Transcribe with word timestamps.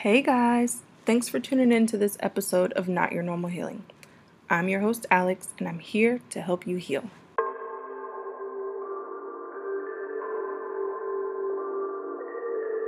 Hey 0.00 0.22
guys, 0.22 0.80
thanks 1.04 1.28
for 1.28 1.38
tuning 1.38 1.72
in 1.72 1.86
to 1.88 1.98
this 1.98 2.16
episode 2.20 2.72
of 2.72 2.88
Not 2.88 3.12
Your 3.12 3.22
Normal 3.22 3.50
Healing. 3.50 3.84
I'm 4.48 4.66
your 4.66 4.80
host, 4.80 5.04
Alex, 5.10 5.48
and 5.58 5.68
I'm 5.68 5.78
here 5.78 6.22
to 6.30 6.40
help 6.40 6.66
you 6.66 6.78
heal. 6.78 7.02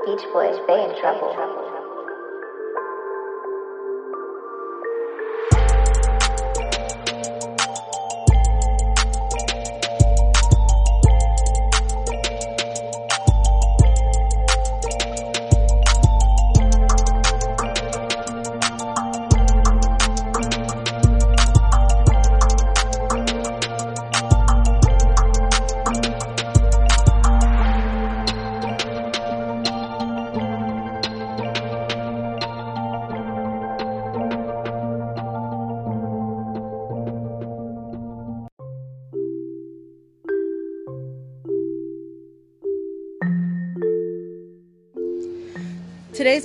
Beach 0.07 0.25
Boys, 0.33 0.57
they 0.67 0.85
in 0.85 0.99
trouble. 1.03 1.82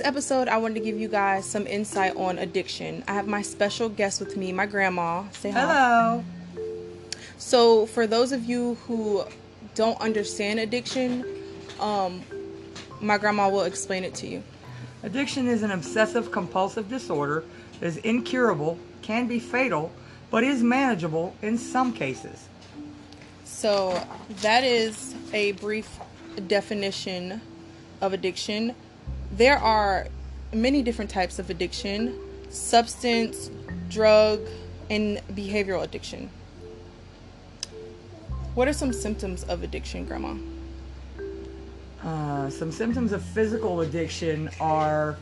Episode, 0.08 0.48
I 0.48 0.56
wanted 0.56 0.76
to 0.76 0.80
give 0.80 0.98
you 0.98 1.06
guys 1.06 1.44
some 1.44 1.66
insight 1.66 2.16
on 2.16 2.38
addiction. 2.38 3.04
I 3.06 3.12
have 3.12 3.26
my 3.26 3.42
special 3.42 3.90
guest 3.90 4.20
with 4.20 4.38
me, 4.38 4.52
my 4.52 4.64
grandma. 4.64 5.28
Say 5.32 5.50
hi. 5.50 5.60
Hello. 5.60 6.24
So, 7.36 7.84
for 7.84 8.06
those 8.06 8.32
of 8.32 8.46
you 8.46 8.76
who 8.86 9.24
don't 9.74 10.00
understand 10.00 10.60
addiction, 10.60 11.26
um, 11.78 12.22
my 13.02 13.18
grandma 13.18 13.50
will 13.50 13.64
explain 13.64 14.02
it 14.02 14.14
to 14.14 14.26
you. 14.26 14.42
Addiction 15.02 15.46
is 15.46 15.62
an 15.62 15.72
obsessive 15.72 16.32
compulsive 16.32 16.88
disorder 16.88 17.44
that 17.78 17.86
is 17.86 17.98
incurable, 17.98 18.78
can 19.02 19.26
be 19.26 19.38
fatal, 19.38 19.92
but 20.30 20.42
is 20.42 20.62
manageable 20.62 21.34
in 21.42 21.58
some 21.58 21.92
cases. 21.92 22.48
So, 23.44 24.02
that 24.40 24.64
is 24.64 25.14
a 25.34 25.52
brief 25.52 25.98
definition 26.46 27.42
of 28.00 28.14
addiction. 28.14 28.74
There 29.32 29.58
are 29.58 30.08
many 30.52 30.82
different 30.82 31.10
types 31.10 31.38
of 31.38 31.50
addiction 31.50 32.18
substance, 32.50 33.50
drug, 33.90 34.40
and 34.88 35.18
behavioral 35.32 35.82
addiction. 35.82 36.30
What 38.54 38.68
are 38.68 38.72
some 38.72 38.92
symptoms 38.92 39.44
of 39.44 39.62
addiction, 39.62 40.06
Grandma? 40.06 40.34
Uh, 42.02 42.48
some 42.48 42.72
symptoms 42.72 43.12
of 43.12 43.22
physical 43.22 43.82
addiction 43.82 44.48
are 44.60 45.18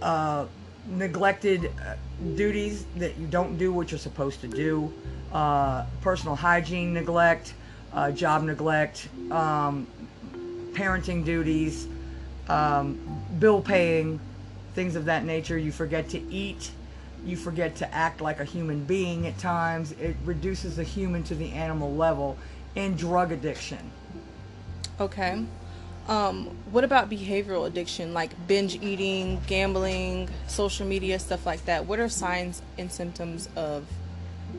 uh, 0.00 0.46
neglected 0.86 1.66
uh, 1.66 1.96
duties 2.36 2.86
that 2.96 3.16
you 3.18 3.26
don't 3.26 3.58
do 3.58 3.72
what 3.72 3.90
you're 3.90 3.98
supposed 3.98 4.40
to 4.42 4.48
do, 4.48 4.92
uh, 5.32 5.84
personal 6.00 6.36
hygiene 6.36 6.92
neglect, 6.92 7.54
uh, 7.92 8.10
job 8.12 8.44
neglect, 8.44 9.08
um, 9.30 9.86
parenting 10.72 11.24
duties, 11.24 11.88
um, 12.48 13.22
bill 13.38 13.60
paying, 13.60 14.20
things 14.74 14.96
of 14.96 15.06
that 15.06 15.24
nature. 15.24 15.58
You 15.58 15.72
forget 15.72 16.08
to 16.10 16.20
eat. 16.30 16.70
You 17.24 17.36
forget 17.36 17.76
to 17.76 17.94
act 17.94 18.20
like 18.20 18.40
a 18.40 18.44
human 18.44 18.84
being 18.84 19.26
at 19.26 19.38
times. 19.38 19.92
It 19.92 20.16
reduces 20.24 20.76
the 20.76 20.84
human 20.84 21.22
to 21.24 21.34
the 21.34 21.52
animal 21.52 21.94
level. 21.94 22.36
And 22.76 22.98
drug 22.98 23.30
addiction. 23.32 23.78
Okay. 25.00 25.44
Um, 26.06 26.50
what 26.70 26.84
about 26.84 27.08
behavioral 27.08 27.66
addiction, 27.66 28.12
like 28.12 28.30
binge 28.46 28.74
eating, 28.82 29.40
gambling, 29.46 30.28
social 30.48 30.86
media, 30.86 31.18
stuff 31.18 31.46
like 31.46 31.64
that? 31.64 31.86
What 31.86 31.98
are 31.98 32.08
signs 32.08 32.60
and 32.76 32.92
symptoms 32.92 33.48
of 33.56 33.86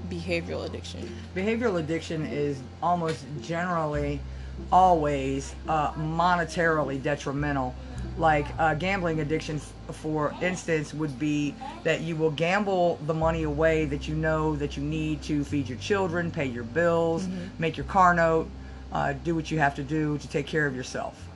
behavioral 0.09 0.65
addiction? 0.65 1.07
Behavioral 1.35 1.79
addiction 1.79 2.25
is 2.25 2.59
almost 2.81 3.23
generally 3.41 4.19
always 4.71 5.53
uh, 5.67 5.91
monetarily 5.93 7.01
detrimental. 7.01 7.75
Like 8.17 8.47
uh, 8.57 8.75
gambling 8.75 9.19
addiction, 9.19 9.59
for 9.91 10.33
instance, 10.41 10.93
would 10.93 11.19
be 11.19 11.53
that 11.83 12.01
you 12.01 12.15
will 12.15 12.31
gamble 12.31 12.97
the 13.05 13.13
money 13.13 13.43
away 13.43 13.85
that 13.85 14.07
you 14.07 14.15
know 14.15 14.55
that 14.55 14.77
you 14.77 14.83
need 14.83 15.21
to 15.23 15.43
feed 15.43 15.67
your 15.67 15.77
children, 15.77 16.31
pay 16.31 16.45
your 16.45 16.63
bills, 16.63 17.27
make 17.59 17.75
your 17.75 17.85
car 17.85 18.13
note, 18.13 18.49
uh, 18.91 19.13
do 19.23 19.35
what 19.35 19.51
you 19.51 19.59
have 19.59 19.75
to 19.75 19.83
do 19.83 20.17
to 20.19 20.27
take 20.29 20.47
care 20.47 20.65
of 20.65 20.75
yourself. 20.75 21.27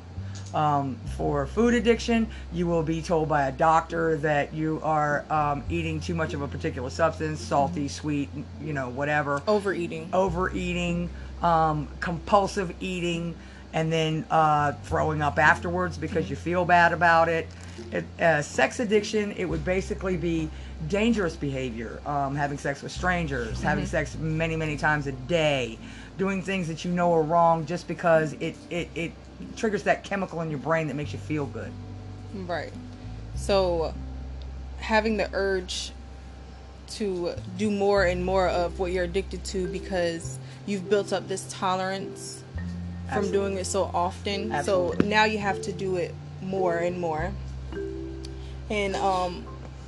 Um, 0.53 0.97
for 1.15 1.45
food 1.45 1.73
addiction, 1.75 2.27
you 2.53 2.65
will 2.65 2.81
be 2.81 3.01
told 3.01 3.29
by 3.29 3.47
a 3.47 3.51
doctor 3.51 4.17
that 4.17 4.53
you 4.53 4.79
are 4.83 5.23
um, 5.29 5.63
eating 5.69 5.99
too 5.99 6.15
much 6.15 6.33
of 6.33 6.41
a 6.41 6.47
particular 6.47 6.89
substance, 6.89 7.39
salty, 7.39 7.87
sweet, 7.87 8.29
you 8.61 8.73
know, 8.73 8.89
whatever 8.89 9.43
Overeating. 9.47 10.09
overeating, 10.11 11.09
um, 11.41 11.87
compulsive 11.99 12.73
eating, 12.79 13.35
and 13.73 13.91
then 13.91 14.25
uh, 14.31 14.73
throwing 14.83 15.21
up 15.21 15.37
afterwards 15.37 15.97
because 15.97 16.29
you 16.29 16.35
feel 16.35 16.65
bad 16.65 16.93
about 16.93 17.29
it. 17.29 17.47
it 17.91 18.05
uh, 18.21 18.41
sex 18.41 18.79
addiction, 18.79 19.31
it 19.33 19.45
would 19.45 19.63
basically 19.63 20.17
be 20.17 20.49
dangerous 20.87 21.35
behavior, 21.35 22.01
um, 22.05 22.35
having 22.35 22.57
sex 22.57 22.81
with 22.81 22.91
strangers, 22.91 23.61
having 23.61 23.85
sex 23.85 24.17
many, 24.17 24.55
many 24.55 24.77
times 24.77 25.07
a 25.07 25.11
day, 25.11 25.77
doing 26.17 26.41
things 26.41 26.67
that 26.67 26.85
you 26.85 26.91
know 26.91 27.13
are 27.13 27.21
wrong 27.21 27.65
just 27.65 27.87
because 27.87 28.33
it, 28.33 28.55
it, 28.69 28.89
it 28.95 29.11
triggers 29.55 29.83
that 29.83 30.03
chemical 30.03 30.41
in 30.41 30.49
your 30.49 30.59
brain 30.59 30.87
that 30.87 30.95
makes 30.95 31.13
you 31.13 31.19
feel 31.19 31.45
good. 31.45 31.71
Right. 32.33 32.73
So, 33.35 33.93
having 34.79 35.17
the 35.17 35.29
urge 35.33 35.91
to 36.91 37.33
do 37.57 37.71
more 37.71 38.05
and 38.05 38.23
more 38.23 38.47
of 38.47 38.79
what 38.79 38.91
you're 38.91 39.05
addicted 39.05 39.43
to 39.45 39.67
because 39.67 40.39
you've 40.65 40.89
built 40.89 41.13
up 41.13 41.27
this 41.27 41.45
tolerance 41.49 42.43
from 43.13 43.31
doing 43.31 43.57
it 43.57 43.65
so 43.65 43.89
often. 43.93 44.51
Absolutely. 44.51 44.97
So 44.97 45.05
now 45.05 45.25
you 45.25 45.39
have 45.39 45.61
to 45.63 45.71
do 45.71 45.95
it 45.95 46.13
more 46.41 46.77
and 46.77 46.99
more. 46.99 47.31
And 48.69 48.95
um, 48.95 49.45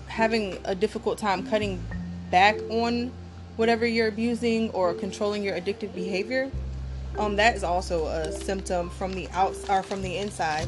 having 0.08 0.58
a 0.66 0.74
difficult 0.74 1.18
time 1.18 1.46
cutting 1.46 1.84
back 2.32 2.58
on 2.70 3.12
whatever 3.58 3.86
you're 3.86 4.08
abusing 4.08 4.70
or 4.72 4.94
controlling 4.94 5.44
your 5.44 5.56
addictive 5.56 5.94
behavior. 5.94 6.50
Um, 7.18 7.36
that 7.36 7.56
is 7.56 7.64
also 7.64 8.08
a 8.08 8.32
symptom 8.32 8.90
from 8.90 9.14
the 9.14 9.30
outs 9.32 9.70
or 9.70 9.84
from 9.84 10.02
the 10.02 10.18
inside. 10.18 10.68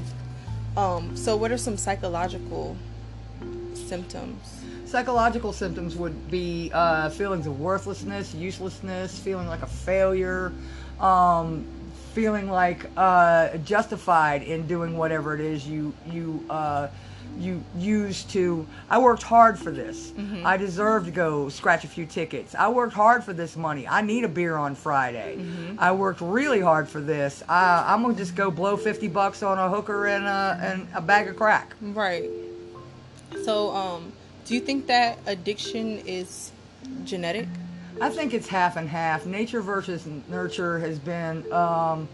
Um, 0.76 1.16
so 1.16 1.36
what 1.36 1.52
are 1.52 1.58
some 1.58 1.78
psychological 1.78 2.76
symptoms? 3.74 4.63
Psychological 4.94 5.52
symptoms 5.52 5.96
would 5.96 6.30
be 6.30 6.70
uh, 6.72 7.10
feelings 7.10 7.48
of 7.48 7.60
worthlessness, 7.60 8.36
uselessness, 8.36 9.18
feeling 9.18 9.48
like 9.48 9.64
a 9.64 9.66
failure, 9.66 10.54
um, 11.00 11.66
feeling 12.14 12.48
like 12.48 12.86
uh, 12.96 13.58
justified 13.66 14.44
in 14.44 14.68
doing 14.68 14.96
whatever 14.96 15.34
it 15.34 15.42
is 15.42 15.68
you 15.68 15.96
you 16.06 16.46
uh, 16.48 16.90
you 17.40 17.64
use 17.76 18.24
to. 18.26 18.68
I 18.88 19.00
worked 19.00 19.24
hard 19.24 19.58
for 19.58 19.72
this. 19.72 20.14
I 20.46 20.58
deserve 20.58 21.06
to 21.06 21.12
go 21.12 21.50
scratch 21.50 21.84
a 21.86 21.88
few 21.88 22.06
tickets. 22.06 22.54
I 22.54 22.68
worked 22.68 22.94
hard 22.94 23.24
for 23.24 23.34
this 23.34 23.56
money. 23.56 23.88
I 23.88 24.02
need 24.02 24.26
a 24.26 24.30
beer 24.30 24.58
on 24.58 24.76
Friday. 24.76 25.44
I 25.80 25.92
worked 25.92 26.22
really 26.22 26.62
hard 26.62 26.88
for 26.88 27.02
this. 27.02 27.42
I, 27.50 27.84
I'm 27.88 28.04
gonna 28.04 28.14
just 28.14 28.36
go 28.36 28.52
blow 28.52 28.78
fifty 28.78 29.08
bucks 29.08 29.42
on 29.42 29.58
a 29.58 29.68
hooker 29.70 30.06
and 30.06 30.26
a 30.26 30.60
and 30.62 30.88
a 30.94 31.02
bag 31.02 31.30
of 31.30 31.36
crack. 31.36 31.74
Right. 31.82 32.30
So, 33.44 33.72
um, 33.76 34.14
do 34.46 34.54
you 34.54 34.60
think 34.60 34.88
that 34.88 35.20
addiction 35.26 36.00
is 36.06 36.52
genetic? 37.06 37.48
I 38.02 38.10
think 38.10 38.34
it's 38.34 38.48
half 38.48 38.76
and 38.76 38.90
half. 38.90 39.26
Nature 39.26 39.62
versus 39.62 40.06
nurture 40.28 40.80
has 40.80 41.00
been 41.00 41.52
um, 41.54 42.08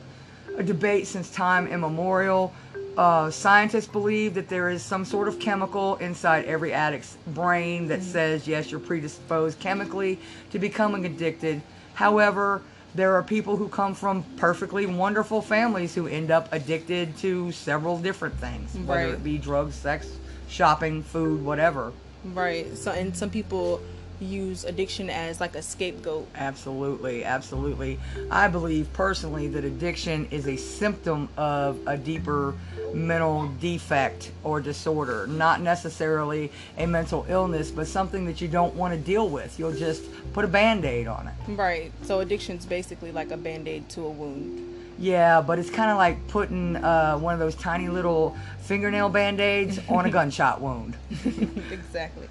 a 0.57 0.63
debate 0.63 1.07
since 1.07 1.31
time 1.31 1.67
immemorial. 1.67 2.53
Uh, 2.97 3.31
scientists 3.31 3.87
believe 3.87 4.33
that 4.33 4.49
there 4.49 4.69
is 4.69 4.83
some 4.83 5.05
sort 5.05 5.27
of 5.27 5.39
chemical 5.39 5.95
inside 5.97 6.45
every 6.45 6.73
addict's 6.73 7.17
brain 7.27 7.87
that 7.87 8.03
says, 8.03 8.45
yes, 8.47 8.69
you're 8.69 8.79
predisposed 8.79 9.57
chemically 9.59 10.19
to 10.51 10.59
becoming 10.59 11.05
addicted. 11.05 11.61
However, 11.93 12.61
there 12.95 13.13
are 13.15 13.23
people 13.23 13.55
who 13.55 13.69
come 13.69 13.93
from 13.93 14.23
perfectly 14.35 14.85
wonderful 14.85 15.41
families 15.41 15.95
who 15.95 16.07
end 16.07 16.29
up 16.29 16.51
addicted 16.51 17.15
to 17.17 17.51
several 17.53 17.97
different 17.97 18.35
things, 18.35 18.75
whether 18.85 19.13
it 19.13 19.23
be 19.23 19.37
drugs, 19.37 19.75
sex, 19.75 20.11
shopping, 20.49 21.01
food, 21.01 21.43
whatever. 21.43 21.93
Right. 22.24 22.77
So, 22.77 22.92
and 22.92 23.16
some 23.16 23.30
people 23.30 23.81
use 24.21 24.66
addiction 24.66 25.10
as 25.10 25.39
like 25.39 25.56
a 25.56 25.62
scapegoat. 25.62 26.27
Absolutely, 26.36 27.24
absolutely. 27.24 28.00
I 28.30 28.48
believe 28.48 28.92
personally 28.94 29.48
that 29.50 29.63
addiction 29.63 30.27
is 30.31 30.48
a 30.48 30.57
symptom 30.57 31.30
of 31.38 31.80
a 31.88 31.98
deeper 31.98 32.54
mental 32.94 33.48
defect 33.60 34.31
or 34.44 34.60
disorder, 34.60 35.27
not 35.27 35.62
necessarily 35.62 36.51
a 36.77 36.86
mental 36.86 37.25
illness, 37.30 37.71
but 37.71 37.88
something 37.88 38.25
that 38.25 38.42
you 38.42 38.48
don't 38.48 38.75
want 38.75 38.94
to 38.94 39.00
deal 39.00 39.30
with. 39.30 39.57
You'll 39.57 39.75
just 39.75 40.04
put 40.33 40.44
a 40.44 40.50
band 40.50 40.86
aid 40.86 41.07
on 41.07 41.27
it. 41.27 41.33
Right. 41.48 41.92
So 42.04 42.19
addiction's 42.19 42.65
basically 42.65 43.12
like 43.12 43.31
a 43.31 43.38
band 43.38 43.68
aid 43.68 43.89
to 43.89 44.06
a 44.06 44.10
wound. 44.10 44.75
Yeah, 45.00 45.40
but 45.42 45.60
it's 45.60 45.69
kind 45.69 45.90
of 45.90 45.98
like 45.98 46.28
putting 46.28 46.75
uh, 46.75 47.18
one 47.18 47.34
of 47.34 47.40
those 47.40 47.56
tiny 47.56 47.88
little 47.88 48.36
fingernail 48.60 49.07
band 49.10 49.40
aids 49.40 49.80
on 49.88 50.06
a 50.06 50.10
gunshot 50.18 50.60
wound. 50.60 50.98
exactly. 51.72 52.28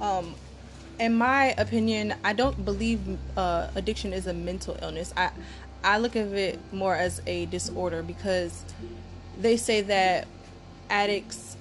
Um, 0.00 0.34
in 0.98 1.14
my 1.16 1.54
opinion, 1.56 2.14
I 2.24 2.32
don't 2.32 2.64
believe 2.64 3.00
uh, 3.36 3.68
addiction 3.76 4.12
is 4.12 4.26
a 4.26 4.34
mental 4.34 4.76
illness. 4.82 5.14
I 5.16 5.30
I 5.84 5.98
look 5.98 6.16
at 6.16 6.26
it 6.26 6.58
more 6.72 6.96
as 6.96 7.22
a 7.24 7.46
disorder 7.46 8.02
because 8.02 8.64
they 9.40 9.56
say 9.56 9.80
that 9.82 10.26
addicts 10.90 11.56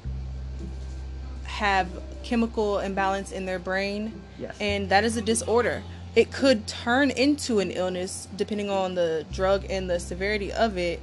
have 1.44 1.88
chemical 2.24 2.80
imbalance 2.80 3.32
in 3.32 3.46
their 3.46 3.60
brain, 3.60 4.20
Yes. 4.40 4.56
and 4.60 4.90
that 4.90 5.04
is 5.04 5.18
a 5.18 5.22
disorder. 5.22 5.84
It 6.18 6.32
could 6.32 6.66
turn 6.66 7.12
into 7.12 7.60
an 7.60 7.70
illness 7.70 8.28
depending 8.36 8.72
on 8.72 8.96
the 8.96 9.24
drug 9.32 9.68
and 9.70 9.88
the 9.88 10.00
severity 10.00 10.52
of 10.52 10.76
it, 10.76 11.00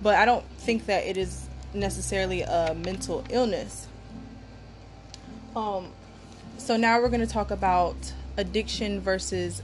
but 0.00 0.14
I 0.14 0.24
don't 0.24 0.46
think 0.56 0.86
that 0.86 1.04
it 1.04 1.18
is 1.18 1.50
necessarily 1.74 2.40
a 2.40 2.74
mental 2.74 3.26
illness. 3.28 3.86
Um, 5.54 5.92
so 6.56 6.78
now 6.78 6.98
we're 6.98 7.10
going 7.10 7.20
to 7.20 7.26
talk 7.26 7.50
about 7.50 8.14
addiction 8.38 9.02
versus 9.02 9.62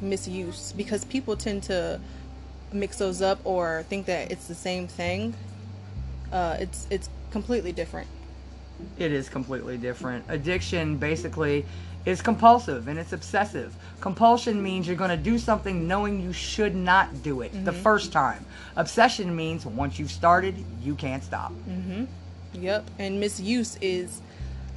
misuse 0.00 0.72
because 0.72 1.04
people 1.04 1.36
tend 1.36 1.62
to 1.64 2.00
mix 2.72 2.98
those 2.98 3.22
up 3.22 3.38
or 3.44 3.84
think 3.88 4.06
that 4.06 4.32
it's 4.32 4.48
the 4.48 4.56
same 4.56 4.88
thing. 4.88 5.34
Uh, 6.32 6.56
it's 6.58 6.88
it's 6.90 7.08
completely 7.30 7.70
different. 7.70 8.08
It 8.98 9.12
is 9.12 9.28
completely 9.28 9.78
different. 9.78 10.24
Addiction 10.28 10.96
basically 10.96 11.64
is 12.06 12.20
compulsive 12.20 12.88
and 12.88 12.98
it's 12.98 13.12
obsessive. 13.12 13.74
Compulsion 14.00 14.62
means 14.62 14.86
you're 14.86 14.96
going 14.96 15.10
to 15.10 15.16
do 15.16 15.38
something 15.38 15.88
knowing 15.88 16.20
you 16.20 16.32
should 16.32 16.74
not 16.74 17.22
do 17.22 17.40
it 17.40 17.64
the 17.64 17.72
first 17.72 18.12
time. 18.12 18.44
Obsession 18.76 19.34
means 19.34 19.64
once 19.64 19.98
you've 19.98 20.10
started, 20.10 20.54
you 20.82 20.94
can't 20.94 21.24
stop. 21.24 21.52
Mm-hmm. 21.68 22.04
Yep. 22.54 22.90
And 22.98 23.20
misuse 23.20 23.78
is 23.80 24.20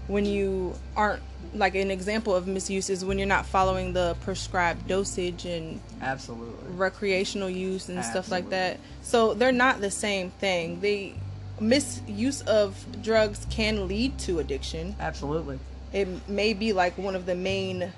when 0.07 0.25
you 0.25 0.73
aren't 0.95 1.21
like 1.53 1.75
an 1.75 1.91
example 1.91 2.33
of 2.35 2.47
misuse 2.47 2.89
is 2.89 3.03
when 3.03 3.17
you're 3.17 3.27
not 3.27 3.45
following 3.45 3.93
the 3.93 4.15
prescribed 4.21 4.87
dosage 4.87 5.45
and 5.45 5.79
Absolutely. 6.01 6.53
recreational 6.75 7.49
use 7.49 7.89
and 7.89 8.03
stuff 8.03 8.31
like 8.31 8.49
that. 8.49 8.79
So 9.01 9.33
they're 9.33 9.51
not 9.51 9.81
the 9.81 9.91
same 9.91 10.31
thing. 10.31 10.79
They 10.79 11.15
misuse 11.59 12.41
of 12.41 12.85
drugs 13.01 13.45
can 13.49 13.87
lead 13.87 14.17
to 14.19 14.39
addiction. 14.39 14.95
Absolutely. 14.99 15.59
It 15.97 16.29
may 16.29 16.53
be 16.53 16.73
like 16.73 16.95
one 16.99 17.15
of 17.15 17.25
the 17.25 17.33
main 17.33 17.91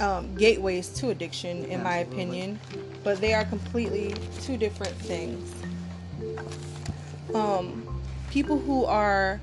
um, 0.00 0.34
gateways 0.36 0.88
to 0.94 1.10
addiction, 1.10 1.66
in 1.66 1.82
my 1.82 1.98
opinion, 1.98 2.58
but 3.04 3.20
they 3.20 3.34
are 3.34 3.44
completely 3.44 4.14
two 4.40 4.56
different 4.56 4.94
things. 4.94 5.52
Um, 7.34 8.02
people 8.30 8.58
who 8.58 8.86
are 8.86 9.38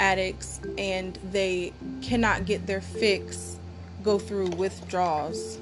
addicts 0.00 0.60
and 0.76 1.16
they 1.30 1.72
cannot 2.02 2.44
get 2.44 2.66
their 2.66 2.80
fix 2.80 3.56
go 4.02 4.18
through 4.18 4.48
withdrawals. 4.48 5.60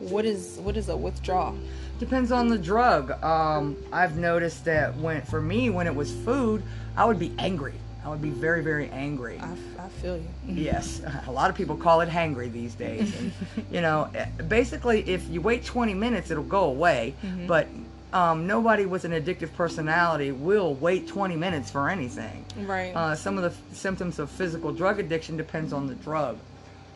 What 0.00 0.24
is 0.24 0.58
what 0.60 0.76
is 0.76 0.88
a 0.88 0.96
withdrawal? 0.96 1.56
Depends 2.00 2.32
on 2.32 2.48
the 2.48 2.58
drug. 2.58 3.12
Um, 3.22 3.76
I've 3.92 4.16
noticed 4.16 4.64
that 4.64 4.96
when, 4.96 5.22
for 5.22 5.40
me, 5.40 5.70
when 5.70 5.86
it 5.86 5.94
was 5.94 6.10
food, 6.10 6.64
I 6.96 7.04
would 7.04 7.20
be 7.20 7.32
angry. 7.38 7.74
I 8.04 8.08
would 8.08 8.22
be 8.22 8.30
very, 8.30 8.62
very 8.62 8.88
angry. 8.90 9.38
I, 9.38 9.84
I 9.84 9.88
feel 9.88 10.16
you. 10.16 10.28
Yes, 10.48 11.02
a 11.26 11.30
lot 11.32 11.50
of 11.50 11.56
people 11.56 11.76
call 11.76 12.00
it 12.00 12.08
hangry 12.08 12.50
these 12.50 12.74
days. 12.74 13.14
And, 13.18 13.32
you 13.70 13.80
know, 13.80 14.08
eh, 14.14 14.24
basically, 14.48 15.08
if 15.08 15.28
you 15.28 15.40
wait 15.40 15.64
20 15.64 15.94
minutes, 15.94 16.30
it'll 16.30 16.42
go 16.44 16.64
away. 16.64 17.14
But 17.46 17.68
um, 18.12 18.46
nobody 18.46 18.86
with 18.86 19.04
an 19.04 19.12
addictive 19.12 19.52
personality 19.54 20.32
will 20.32 20.74
wait 20.74 21.06
20 21.06 21.36
minutes 21.36 21.70
for 21.70 21.88
anything. 21.88 22.44
Right. 22.58 22.92
Uh, 22.94 23.14
some 23.14 23.36
of 23.36 23.42
the 23.44 23.50
f- 23.50 23.76
symptoms 23.76 24.18
of 24.18 24.30
physical 24.30 24.72
drug 24.72 24.98
addiction 24.98 25.36
depends 25.36 25.72
on 25.72 25.86
the 25.86 25.94
drug. 25.94 26.38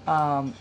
Um, 0.09 0.55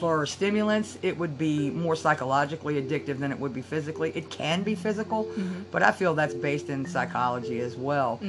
for 0.00 0.26
stimulants, 0.26 0.98
it 1.02 1.16
would 1.18 1.38
be 1.38 1.70
more 1.70 1.94
psychologically 1.96 2.80
addictive 2.82 3.18
than 3.18 3.30
it 3.30 3.38
would 3.38 3.54
be 3.54 3.62
physically. 3.62 4.10
It 4.14 4.30
can 4.30 4.62
be 4.62 4.74
physical, 4.74 5.28
but 5.70 5.82
I 5.82 5.92
feel 5.92 6.14
that's 6.14 6.34
based 6.34 6.68
in 6.68 6.86
psychology 6.86 7.60
as 7.60 7.76
well. 7.76 8.20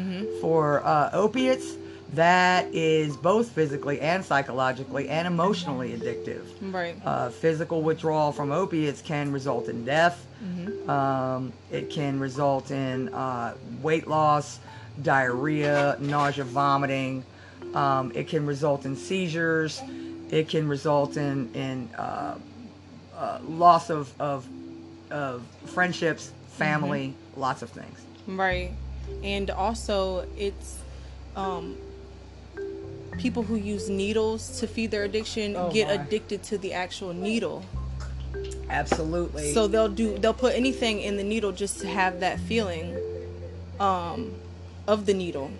For 0.41 0.83
uh, 0.85 1.09
opiates, 1.13 1.75
that 2.13 2.67
is 2.73 3.17
both 3.17 3.49
physically 3.49 3.99
and 3.99 4.23
psychologically 4.23 5.09
and 5.09 5.25
emotionally 5.27 5.93
addictive. 5.97 6.43
right. 6.71 6.95
Uh, 7.03 7.29
physical 7.29 7.81
withdrawal 7.81 8.31
from 8.31 8.51
opiates 8.51 9.01
can 9.01 9.31
result 9.31 9.67
in 9.67 9.83
death. 9.83 10.25
Um, 10.87 11.53
it 11.71 11.89
can 11.89 12.19
result 12.19 12.69
in 12.69 13.11
uh, 13.13 13.55
weight 13.81 14.07
loss, 14.07 14.59
diarrhea, 15.01 15.97
nausea, 15.99 16.43
vomiting. 16.43 17.23
Um, 17.73 18.11
it 18.13 18.27
can 18.27 18.45
result 18.45 18.85
in 18.85 18.95
seizures. 18.95 19.81
It 20.29 20.49
can 20.49 20.67
result 20.67 21.17
in 21.17 21.53
in 21.53 21.89
uh, 21.97 22.37
uh, 23.15 23.39
loss 23.47 23.89
of, 23.89 24.11
of 24.19 24.47
of 25.11 25.43
friendships, 25.65 26.31
family, 26.47 27.13
lots 27.35 27.61
of 27.61 27.69
things. 27.69 27.99
Right. 28.27 28.71
And 29.23 29.49
also 29.51 30.27
it's 30.37 30.79
um 31.35 31.77
people 33.17 33.43
who 33.43 33.55
use 33.55 33.89
needles 33.89 34.59
to 34.59 34.67
feed 34.67 34.89
their 34.89 35.03
addiction 35.03 35.55
Oh, 35.55 35.71
get 35.71 35.87
my. 35.87 35.93
addicted 35.95 36.41
to 36.43 36.57
the 36.57 36.73
actual 36.73 37.13
needle. 37.13 37.63
Absolutely. 38.69 39.53
So 39.53 39.67
they'll 39.67 39.89
do 39.89 40.17
they'll 40.17 40.33
put 40.33 40.55
anything 40.55 41.01
in 41.01 41.17
the 41.17 41.23
needle 41.23 41.51
just 41.51 41.79
to 41.81 41.87
have 41.87 42.21
that 42.21 42.39
feeling 42.39 42.97
um 43.79 44.33
of 44.87 45.05
the 45.05 45.13
needle. 45.13 45.51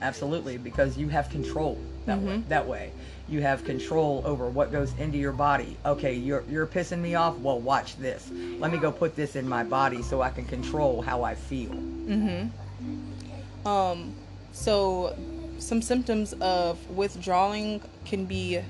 Absolutely, 0.00 0.56
because 0.58 0.96
you 0.96 1.08
have 1.08 1.28
control 1.28 1.78
that 2.06 2.20
way. 2.20 2.42
That 2.48 2.66
way, 2.66 2.92
you 3.28 3.42
have 3.42 3.64
control 3.64 4.22
over 4.24 4.48
what 4.48 4.72
goes 4.72 4.92
into 4.98 5.18
your 5.18 5.32
body. 5.32 5.76
Okay, 5.84 6.14
you're 6.14 6.44
you're 6.48 6.66
pissing 6.66 7.00
me 7.00 7.14
off. 7.14 7.38
Well, 7.38 7.60
watch 7.60 7.96
this. 7.96 8.30
Let 8.58 8.72
me 8.72 8.78
go 8.78 8.90
put 8.90 9.16
this 9.16 9.36
in 9.36 9.48
my 9.48 9.64
body 9.64 10.02
so 10.02 10.22
I 10.22 10.30
can 10.30 10.44
control 10.44 11.02
how 11.02 11.22
I 11.22 11.34
feel. 11.34 11.70
Mm-hmm. 11.70 13.68
Um 13.68 14.14
so 14.52 15.16
some 15.58 15.82
symptoms 15.82 16.32
of 16.40 16.78
withdrawing 16.90 17.82
can 18.04 18.24
be 18.24 18.60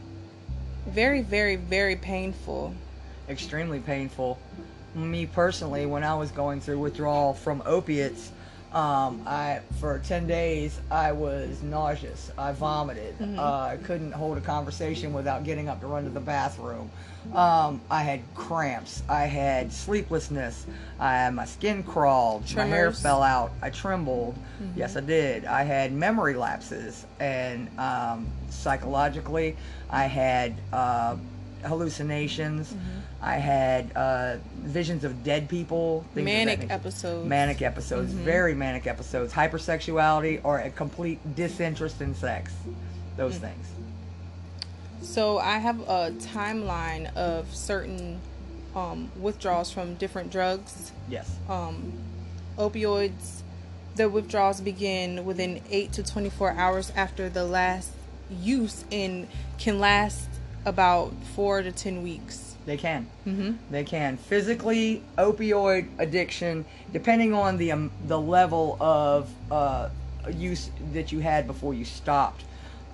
very 0.89 1.23
very 1.23 1.57
very 1.57 1.97
painful. 1.97 2.75
Extremely 3.29 3.81
painful. 3.81 4.39
Me 4.95 5.27
personally, 5.27 5.87
when 5.87 6.03
I 6.03 6.15
was 6.15 6.31
going 6.31 6.61
through 6.61 6.79
withdrawal 6.79 7.35
from 7.35 7.63
opiates, 7.67 8.33
um, 8.73 9.23
I 9.27 9.61
for 9.81 9.99
ten 10.01 10.27
days 10.27 10.79
I 10.91 11.13
was 11.13 11.63
nauseous. 11.63 12.31
I 12.37 12.53
vomited. 12.53 13.15
Uh, 13.39 13.43
I 13.43 13.79
couldn't 13.83 14.13
hold 14.13 14.37
a 14.39 14.41
conversation 14.43 15.13
without 15.13 15.45
getting 15.45 15.69
up 15.69 15.81
to 15.81 15.87
run 15.87 16.05
to 16.05 16.11
the 16.11 16.21
bathroom. 16.21 16.91
Um, 17.35 17.81
I 17.91 18.03
had 18.03 18.21
cramps. 18.35 19.03
I 19.09 19.25
had 19.25 19.71
sleeplessness. 19.73 20.67
I, 20.99 21.29
my 21.31 21.45
skin 21.45 21.83
crawled. 21.83 22.43
My 22.57 22.65
hair 22.65 22.87
fell 23.03 23.23
out. 23.23 23.53
I 23.61 23.71
trembled. 23.71 24.35
Yes, 24.77 24.97
I 24.97 25.01
did. 25.01 25.45
I 25.45 25.63
had 25.65 25.93
memory 25.93 26.35
lapses, 26.35 27.05
and 27.21 27.69
um, 27.79 28.27
psychologically, 28.51 29.57
I 29.91 30.05
had 30.05 30.55
uh, 30.73 31.17
hallucinations. 31.63 32.75
I 33.21 33.35
had 33.35 33.91
uh, 33.97 34.37
visions 34.59 35.05
of 35.05 35.25
dead 35.25 35.49
people. 35.49 36.05
things 36.15 36.21
of 36.21 36.25
that 36.25 36.25
Manic 36.25 36.71
episodes. 36.71 37.29
Manic 37.29 37.63
episodes, 37.63 38.13
very 38.13 38.55
manic 38.55 38.87
episodes, 38.87 39.33
hypersexuality, 39.33 40.41
or 40.45 40.59
a 40.59 40.71
complete 40.71 41.19
disinterest 41.35 42.01
in 42.01 42.15
sex. 42.15 42.53
Those 43.17 43.39
things. 43.39 43.67
So 45.03 45.39
I 45.39 45.59
have 45.59 45.81
a 45.81 46.13
timeline 46.19 47.15
of 47.17 47.55
certain 47.55 48.21
um, 48.75 49.11
withdrawals 49.19 49.73
from 49.73 49.95
different 49.95 50.31
drugs. 50.31 50.93
Yes. 51.09 51.37
Um, 51.49 51.93
opioids, 52.57 53.43
the 53.97 54.09
withdrawals 54.09 54.61
begin 54.61 55.25
within 55.25 55.61
8 55.71 55.93
to 55.95 56.03
24 56.03 56.53
hours 56.53 56.93
after 56.95 57.29
the 57.29 57.45
last 57.45 57.91
use 58.31 58.85
and 58.93 59.27
can 59.59 59.79
last 59.79 60.29
about 60.69 61.13
4 61.35 61.63
to 61.63 61.73
10 61.73 62.03
weeks. 62.03 62.55
They 62.67 62.77
can. 62.77 63.07
Mm-hmm. 63.27 63.53
They 63.71 63.83
can. 63.83 64.19
Physically, 64.19 65.03
opioid 65.17 65.89
addiction, 65.99 66.67
depending 66.93 67.33
on 67.33 67.57
the 67.57 67.73
um, 67.73 67.91
the 68.07 68.21
level 68.21 68.77
of 68.79 69.31
uh, 69.51 69.89
use 70.31 70.71
that 70.93 71.11
you 71.11 71.21
had 71.21 71.47
before 71.47 71.73
you 71.73 71.87
stopped. 71.87 72.45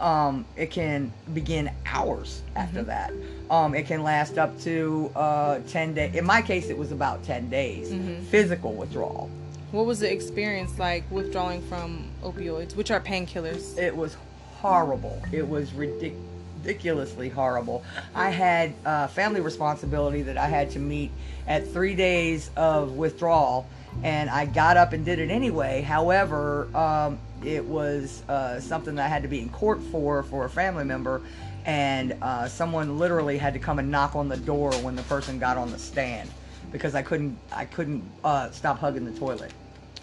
Um, 0.01 0.45
it 0.57 0.71
can 0.71 1.13
begin 1.33 1.71
hours 1.87 2.43
after 2.55 2.83
that. 2.85 3.13
Um, 3.51 3.75
it 3.75 3.87
can 3.87 4.03
last 4.03 4.39
up 4.39 4.59
to 4.61 5.11
uh, 5.17 5.59
10 5.69 5.95
days. 5.95 6.15
In 6.15 6.25
my 6.25 6.43
case, 6.43 6.69
it 6.69 6.77
was 6.77 6.93
about 6.93 7.25
10 7.25 7.49
days. 7.49 7.95
Physical 8.29 8.75
withdrawal. 8.75 9.31
What 9.71 9.87
was 9.87 10.01
the 10.01 10.13
experience 10.13 10.79
like 10.79 11.05
withdrawing 11.11 11.63
from 11.63 12.09
opioids, 12.23 12.77
which 12.77 12.91
are 12.91 13.01
painkillers? 13.01 13.77
It 13.79 13.97
was 13.97 14.17
horrible. 14.57 15.21
It 15.33 15.49
was 15.49 15.71
ridic- 15.71 16.17
ridiculously 16.65 17.29
horrible. 17.29 17.83
I 18.15 18.31
had 18.31 18.75
uh, 18.85 19.07
family 19.09 19.41
responsibility 19.41 20.23
that 20.23 20.39
I 20.39 20.47
had 20.47 20.71
to 20.73 20.79
meet 20.79 21.11
at 21.47 21.69
three 21.69 21.95
days 21.95 22.51
of 22.57 22.93
withdrawal, 22.93 23.67
and 24.03 24.31
I 24.31 24.47
got 24.47 24.77
up 24.77 24.93
and 24.93 25.05
did 25.05 25.19
it 25.19 25.31
anyway. 25.31 25.83
However, 25.83 26.75
um, 26.75 27.19
it 27.45 27.65
was 27.65 28.23
uh, 28.29 28.61
something 28.61 28.95
that 28.95 29.05
I 29.05 29.09
had 29.09 29.23
to 29.23 29.29
be 29.29 29.41
in 29.41 29.51
court 29.51 29.83
for 29.83 30.23
for 30.23 30.47
a 30.47 30.51
family 30.51 30.85
member, 30.85 31.21
and 31.67 32.17
uh, 32.23 32.49
someone 32.49 32.99
literally 32.99 33.37
had 33.37 33.53
to 33.53 33.61
come 33.61 33.79
and 33.79 33.91
knock 33.91 34.17
on 34.17 34.29
the 34.29 34.39
door 34.39 34.73
when 34.77 34.97
the 34.97 35.03
person 35.03 35.39
got 35.39 35.57
on 35.57 35.71
the 35.71 35.79
stand 35.79 36.31
because 36.73 36.95
I 36.95 37.03
couldn't 37.03 37.37
I 37.53 37.67
couldn't 37.67 38.03
uh, 38.25 38.51
stop 38.51 38.79
hugging 38.79 39.05
the 39.05 39.19
toilet. 39.19 39.53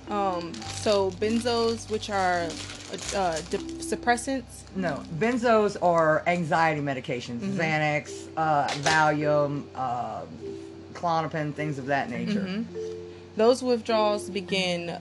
Um, 0.09 0.53
so 0.53 1.11
benzos, 1.11 1.89
which 1.89 2.09
are 2.09 2.49
uh, 3.15 3.41
de- 3.49 3.80
suppressants. 3.95 4.63
No, 4.75 5.03
benzos 5.17 5.77
are 5.81 6.24
anxiety 6.27 6.81
medications. 6.81 7.39
Mm-hmm. 7.39 7.60
Xanax, 7.60 8.27
uh, 8.38 8.67
Valium, 8.67 9.63
uh, 9.75 10.21
Klonopin, 10.93 11.53
things 11.53 11.77
of 11.77 11.88
that 11.88 12.10
nature. 12.10 12.41
Mm-hmm. 12.41 12.77
Those 13.36 13.63
withdrawals 13.63 14.29
begin 14.29 14.98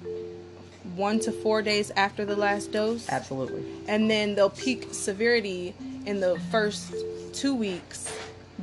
one 0.96 1.20
to 1.20 1.32
four 1.32 1.62
days 1.62 1.90
after 1.96 2.24
the 2.24 2.36
last 2.36 2.72
dose, 2.72 3.08
Absolutely. 3.08 3.64
and 3.86 4.10
then 4.10 4.34
they'll 4.34 4.50
peak 4.50 4.88
severity 4.92 5.74
in 6.06 6.20
the 6.20 6.38
first 6.50 6.94
two 7.32 7.54
weeks, 7.54 8.12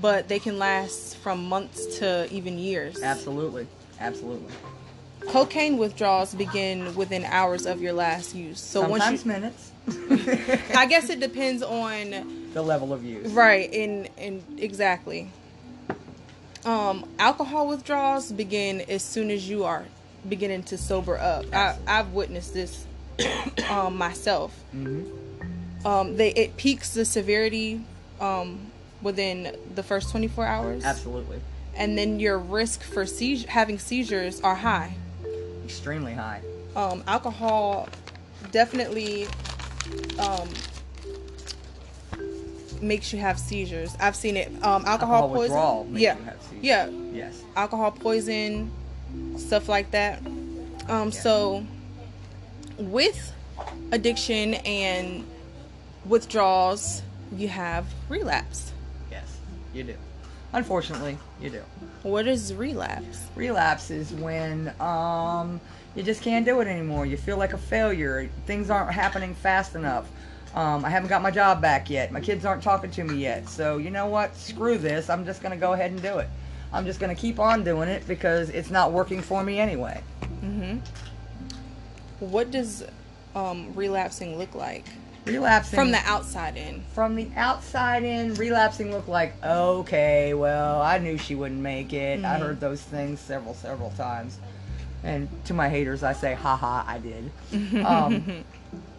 but 0.02 0.28
they 0.28 0.40
can 0.40 0.58
last 0.58 1.18
from 1.18 1.48
months 1.48 2.00
to 2.00 2.28
even 2.32 2.58
years. 2.58 3.02
Absolutely. 3.02 3.68
Absolutely. 4.00 4.52
Cocaine 5.28 5.78
withdrawals 5.78 6.34
begin 6.34 6.96
within 6.96 7.26
hours 7.26 7.66
of 7.66 7.82
your 7.82 7.94
last 7.94 8.36
use. 8.36 8.60
So 8.60 8.82
Sometimes 8.82 9.00
once 9.00 9.26
minutes. 9.26 9.67
I 9.88 10.86
guess 10.90 11.10
it 11.10 11.20
depends 11.20 11.64
on 11.64 12.50
the 12.54 12.62
level 12.62 12.92
of 12.94 13.04
use. 13.04 13.28
right 13.32 13.72
and 13.74 14.10
in 14.18 14.44
exactly. 14.58 15.30
Um, 16.66 17.08
alcohol 17.18 17.68
withdrawals 17.68 18.32
begin 18.32 18.82
as 18.90 19.02
soon 19.02 19.32
as 19.32 19.48
you 19.50 19.64
are 19.64 19.86
beginning 20.28 20.64
to 20.64 20.78
sober 20.78 21.18
up. 21.18 21.46
I, 21.54 21.78
I've 21.88 22.12
witnessed 22.12 22.54
this 22.54 22.86
um, 23.70 23.96
myself. 23.98 24.54
Um, 24.74 26.18
they 26.18 26.32
it 26.34 26.58
peaks 26.58 26.94
the 26.94 27.06
severity 27.06 27.82
um, 28.20 28.72
within 29.02 29.56
the 29.76 29.84
first 29.84 30.12
24 30.12 30.46
hours, 30.46 30.84
Absolutely. 30.84 31.40
and 31.76 31.98
then 31.98 32.20
your 32.20 32.38
risk 32.38 32.84
for 32.84 33.06
seizure, 33.06 33.48
having 33.50 33.80
seizures 33.80 34.42
are 34.42 34.56
high. 34.56 34.96
Extremely 35.64 36.14
high. 36.14 36.42
um, 36.76 37.04
alcohol 37.08 37.88
definitely 38.52 39.28
um, 40.20 40.50
makes 42.82 43.12
you 43.14 43.20
have 43.20 43.40
seizures. 43.40 43.96
I've 44.00 44.16
seen 44.16 44.38
it. 44.38 44.48
Um, 44.64 44.86
alcohol, 44.86 45.24
Alcohol 45.36 45.84
poison. 45.86 45.98
yeah, 45.98 46.18
you 46.18 46.24
have 46.24 46.42
seizures. 46.42 46.64
yeah. 46.64 46.90
Yes. 47.14 47.44
Alcohol 47.56 47.92
poison, 47.92 48.72
stuff 49.38 49.68
like 49.70 49.92
that. 49.92 50.22
Um, 50.88 51.12
so 51.12 51.66
with 52.78 53.34
addiction 53.92 54.54
and 54.56 55.26
withdrawals, 56.06 57.02
you 57.36 57.48
have 57.48 57.86
relapse. 58.10 58.72
Yes. 59.12 59.38
You 59.74 59.84
do. 59.84 59.96
Unfortunately, 60.54 61.18
you 61.42 61.50
do. 61.50 61.62
What 62.04 62.28
is 62.28 62.54
relapse? 62.54 63.26
relapse 63.36 63.92
is 63.92 64.14
when 64.14 64.74
um, 64.80 65.60
you 65.98 66.04
just 66.04 66.22
can't 66.22 66.46
do 66.46 66.62
it 66.62 66.68
anymore. 66.68 67.08
You 67.08 67.18
feel 67.18 67.38
like 67.38 67.54
a 67.54 67.58
failure. 67.58 68.30
Things 68.46 68.70
aren't 68.70 68.92
happening 68.92 69.34
fast 69.34 69.74
enough. 69.74 70.08
Um, 70.54 70.86
I 70.86 70.90
haven't 70.90 71.10
got 71.10 71.24
my 71.24 71.32
job 71.32 71.60
back 71.60 71.90
yet. 71.90 72.12
My 72.12 72.22
kids 72.22 72.46
aren't 72.46 72.62
talking 72.62 72.92
to 72.92 73.04
me 73.04 73.16
yet. 73.18 73.50
So 73.50 73.80
you 73.80 73.90
know 73.90 74.06
what? 74.06 74.36
Screw 74.36 74.78
this. 74.78 75.10
I'm 75.10 75.26
just 75.26 75.42
gonna 75.42 75.58
go 75.58 75.74
ahead 75.74 75.90
and 75.90 76.00
do 76.00 76.20
it. 76.20 76.30
I'm 76.72 76.86
just 76.86 77.00
gonna 77.00 77.16
keep 77.16 77.40
on 77.40 77.64
doing 77.64 77.90
it 77.90 78.08
because 78.08 78.52
it's 78.52 78.70
not 78.70 78.92
working 78.92 79.24
for 79.24 79.44
me 79.44 79.60
anyway. 79.60 80.04
Mm-hmm. 80.44 80.78
What 82.20 82.52
does 82.52 82.86
um, 83.36 83.74
relapsing 83.74 84.38
look 84.38 84.54
like 84.54 84.86
Relapsing 85.26 85.78
from 85.78 85.92
the 85.92 86.02
outside 86.06 86.58
in? 86.58 86.84
from 86.94 87.16
the 87.16 87.30
outside 87.36 88.04
in, 88.04 88.36
relapsing 88.36 88.92
looked 88.92 89.10
like 89.10 89.34
okay. 89.44 90.36
Well, 90.36 90.80
I 90.80 91.00
knew 91.00 91.18
she 91.18 91.34
wouldn't 91.34 91.60
make 91.60 91.92
it. 91.92 92.24
I 92.24 92.38
heard 92.38 92.60
those 92.60 92.82
things 92.82 93.20
several, 93.20 93.56
several 93.56 93.90
times. 93.92 94.38
And 95.04 95.30
to 95.46 95.54
my 95.54 95.70
haters, 95.70 96.04
I 96.04 96.14
say, 96.14 96.34
haha, 96.34 96.84
I 96.88 97.00
did. 97.00 97.32
Um, 97.86 98.44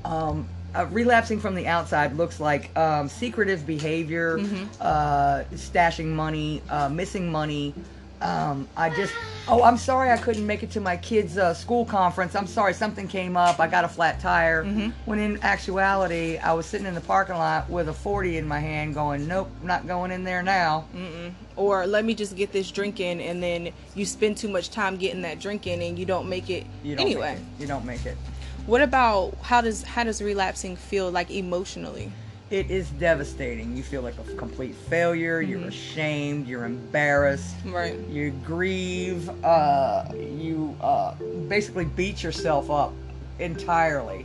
um, 0.04 0.48
uh, 0.74 0.86
relapsing 0.90 1.40
from 1.40 1.54
the 1.54 1.66
outside 1.66 2.16
looks 2.16 2.40
like 2.40 2.76
um, 2.78 3.08
secretive 3.08 3.66
behavior, 3.66 4.38
uh, 4.80 5.42
stashing 5.54 6.06
money, 6.06 6.62
uh, 6.68 6.88
missing 6.88 7.30
money. 7.30 7.74
Um, 8.20 8.68
I 8.76 8.90
just, 8.90 9.12
oh, 9.46 9.62
I'm 9.62 9.76
sorry 9.76 10.10
I 10.10 10.16
couldn't 10.16 10.46
make 10.46 10.62
it 10.62 10.70
to 10.72 10.80
my 10.80 10.96
kids' 10.96 11.38
uh, 11.38 11.54
school 11.54 11.84
conference. 11.84 12.34
I'm 12.34 12.46
sorry 12.48 12.74
something 12.74 13.06
came 13.06 13.36
up. 13.36 13.60
I 13.60 13.68
got 13.68 13.84
a 13.84 13.88
flat 13.88 14.18
tire. 14.20 14.64
When 15.04 15.18
in 15.18 15.38
actuality, 15.42 16.38
I 16.38 16.52
was 16.52 16.66
sitting 16.66 16.86
in 16.86 16.94
the 16.94 17.00
parking 17.00 17.36
lot 17.36 17.70
with 17.70 17.88
a 17.88 17.92
40 17.92 18.38
in 18.38 18.46
my 18.48 18.58
hand, 18.58 18.94
going, 18.94 19.28
nope, 19.28 19.48
not 19.62 19.86
going 19.86 20.10
in 20.10 20.24
there 20.24 20.42
now. 20.42 20.84
or 21.56 21.86
let 21.86 22.04
me 22.04 22.14
just 22.14 22.36
get 22.36 22.52
this 22.52 22.70
drink 22.70 23.00
in 23.00 23.20
and 23.20 23.42
then 23.42 23.70
you 23.94 24.04
spend 24.06 24.36
too 24.36 24.48
much 24.48 24.70
time 24.70 24.96
getting 24.96 25.22
that 25.22 25.38
drink 25.40 25.66
in 25.66 25.80
and 25.82 25.98
you 25.98 26.06
don't 26.06 26.28
make 26.28 26.50
it 26.50 26.64
You 26.84 26.94
don't 26.96 27.06
anyway 27.06 27.34
Make 27.34 27.38
it. 27.38 27.60
You 27.60 27.66
don't 27.66 27.84
make 27.84 28.06
it. 28.06 28.16
what 28.66 28.80
about 28.82 29.34
how 29.42 29.60
does 29.60 29.82
how 29.82 30.04
does 30.04 30.22
relapsing 30.22 30.76
feel 30.76 31.10
like 31.10 31.30
emotionally 31.32 32.12
It 32.50 32.70
is 32.70 32.88
devastating. 32.90 33.76
You 33.76 33.82
feel 33.82 34.00
like 34.00 34.14
a 34.18 34.34
complete 34.34 34.74
failure. 34.74 35.42
You're 35.42 35.68
ashamed. 35.68 36.46
You're 36.46 36.64
embarrassed. 36.64 37.56
right 37.66 37.98
You 38.08 38.30
grieve. 38.44 39.28
Uh, 39.44 40.04
you 40.14 40.74
uh, 40.80 41.14
basically 41.48 41.84
beat 41.84 42.22
yourself 42.22 42.70
up 42.70 42.92
entirely. 43.38 44.24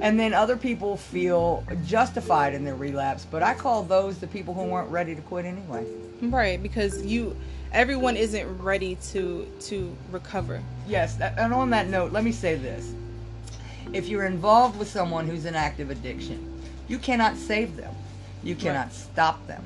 And 0.00 0.18
then 0.18 0.34
other 0.34 0.56
people 0.56 0.96
feel 0.96 1.64
justified 1.84 2.54
in 2.54 2.64
their 2.64 2.74
relapse, 2.74 3.26
but 3.30 3.42
I 3.42 3.54
call 3.54 3.82
those 3.84 4.18
the 4.18 4.26
people 4.26 4.52
who 4.54 4.64
weren't 4.64 4.90
ready 4.90 5.14
to 5.14 5.22
quit 5.22 5.44
anyway. 5.44 5.86
right 6.22 6.60
because 6.62 7.04
you 7.04 7.36
everyone 7.72 8.16
isn't 8.16 8.58
ready 8.58 8.96
to 9.12 9.46
to 9.60 9.96
recover 10.10 10.62
Yes, 10.86 11.18
and 11.20 11.52
on 11.52 11.70
that 11.70 11.88
note, 11.88 12.12
let 12.12 12.24
me 12.24 12.32
say 12.32 12.56
this. 12.56 12.92
If 13.92 14.08
you're 14.08 14.24
involved 14.24 14.78
with 14.78 14.88
someone 14.88 15.28
who's 15.28 15.44
in 15.44 15.54
active 15.54 15.90
addiction, 15.90 16.53
you 16.88 16.98
cannot 16.98 17.36
save 17.36 17.76
them. 17.76 17.94
You 18.42 18.54
cannot 18.56 18.92
stop 18.92 19.46
them. 19.46 19.64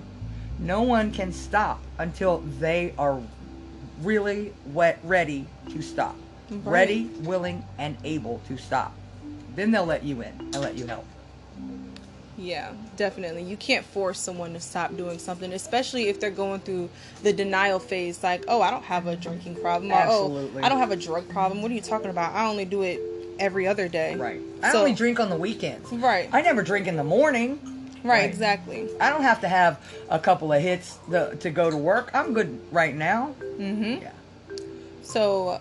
No 0.59 0.83
one 0.83 1.13
can 1.13 1.33
stop 1.33 1.81
until 1.99 2.39
they 2.61 2.95
are 2.99 3.21
really 4.03 4.53
wet, 4.67 4.99
ready 5.03 5.47
to 5.71 5.83
stop. 5.83 6.17
Right. 6.51 6.67
Ready, 6.73 7.05
willing, 7.21 7.65
and 7.79 7.97
able 8.05 8.41
to 8.49 8.57
stop. 8.57 8.95
Then 9.55 9.71
they'll 9.71 9.85
let 9.87 10.05
you 10.05 10.21
in 10.23 10.33
and 10.39 10.61
let 10.61 10.77
you 10.79 10.87
help. 10.87 11.05
yeah 12.37 12.73
definitely 12.97 13.43
you 13.43 13.57
can't 13.57 13.85
force 13.85 14.21
someone 14.21 14.53
to 14.53 14.61
stop 14.61 14.97
doing 14.97 15.19
something 15.19 15.53
especially 15.53 16.07
if 16.07 16.21
they're 16.21 16.31
going 16.31 16.61
through 16.61 16.89
the 17.25 17.33
denial 17.33 17.81
phase 17.81 18.23
like 18.23 18.45
oh 18.47 18.63
i 18.63 18.71
don't 18.71 18.85
have 18.85 19.09
a 19.09 19.17
drinking 19.17 19.57
problem 19.57 19.91
or 19.91 19.97
Absolutely. 19.97 20.63
oh 20.63 20.65
i 20.65 20.69
don't 20.69 20.79
have 20.79 20.93
a 20.93 20.97
drug 20.97 21.29
problem 21.29 21.63
what 21.63 21.71
are 21.73 21.75
you 21.75 21.81
talking 21.81 22.11
about 22.11 22.33
i 22.35 22.47
only 22.47 22.65
do 22.65 22.83
it 22.83 23.01
every 23.39 23.67
other 23.67 23.89
day 23.89 24.15
Right. 24.17 24.41
I 24.63 24.73
So- 24.73 24.79
only 24.81 24.93
drink 24.95 25.21
on 25.21 25.31
the 25.31 25.37
weekends. 25.37 25.91
right 25.93 26.29
I 26.33 26.43
never 26.43 26.63
drink 26.63 26.87
in 26.87 26.97
the 26.97 27.05
morning. 27.05 27.59
right 28.05 28.11
Right. 28.21 28.25
exactly 28.31 28.89
I 29.01 29.11
don't 29.11 29.23
have 29.23 29.41
to 29.43 29.49
have 29.49 29.79
a 30.09 30.19
couple 30.19 30.53
of 30.53 30.63
hits 30.63 30.99
to, 31.11 31.35
to 31.37 31.51
go 31.51 31.71
to 31.71 31.77
work. 31.77 32.11
I'm 32.15 32.33
good 32.35 32.59
right 32.73 32.95
now. 32.95 33.35
mm-hmm 33.59 34.03
Yeah. 34.03 34.11
So, 35.03 35.61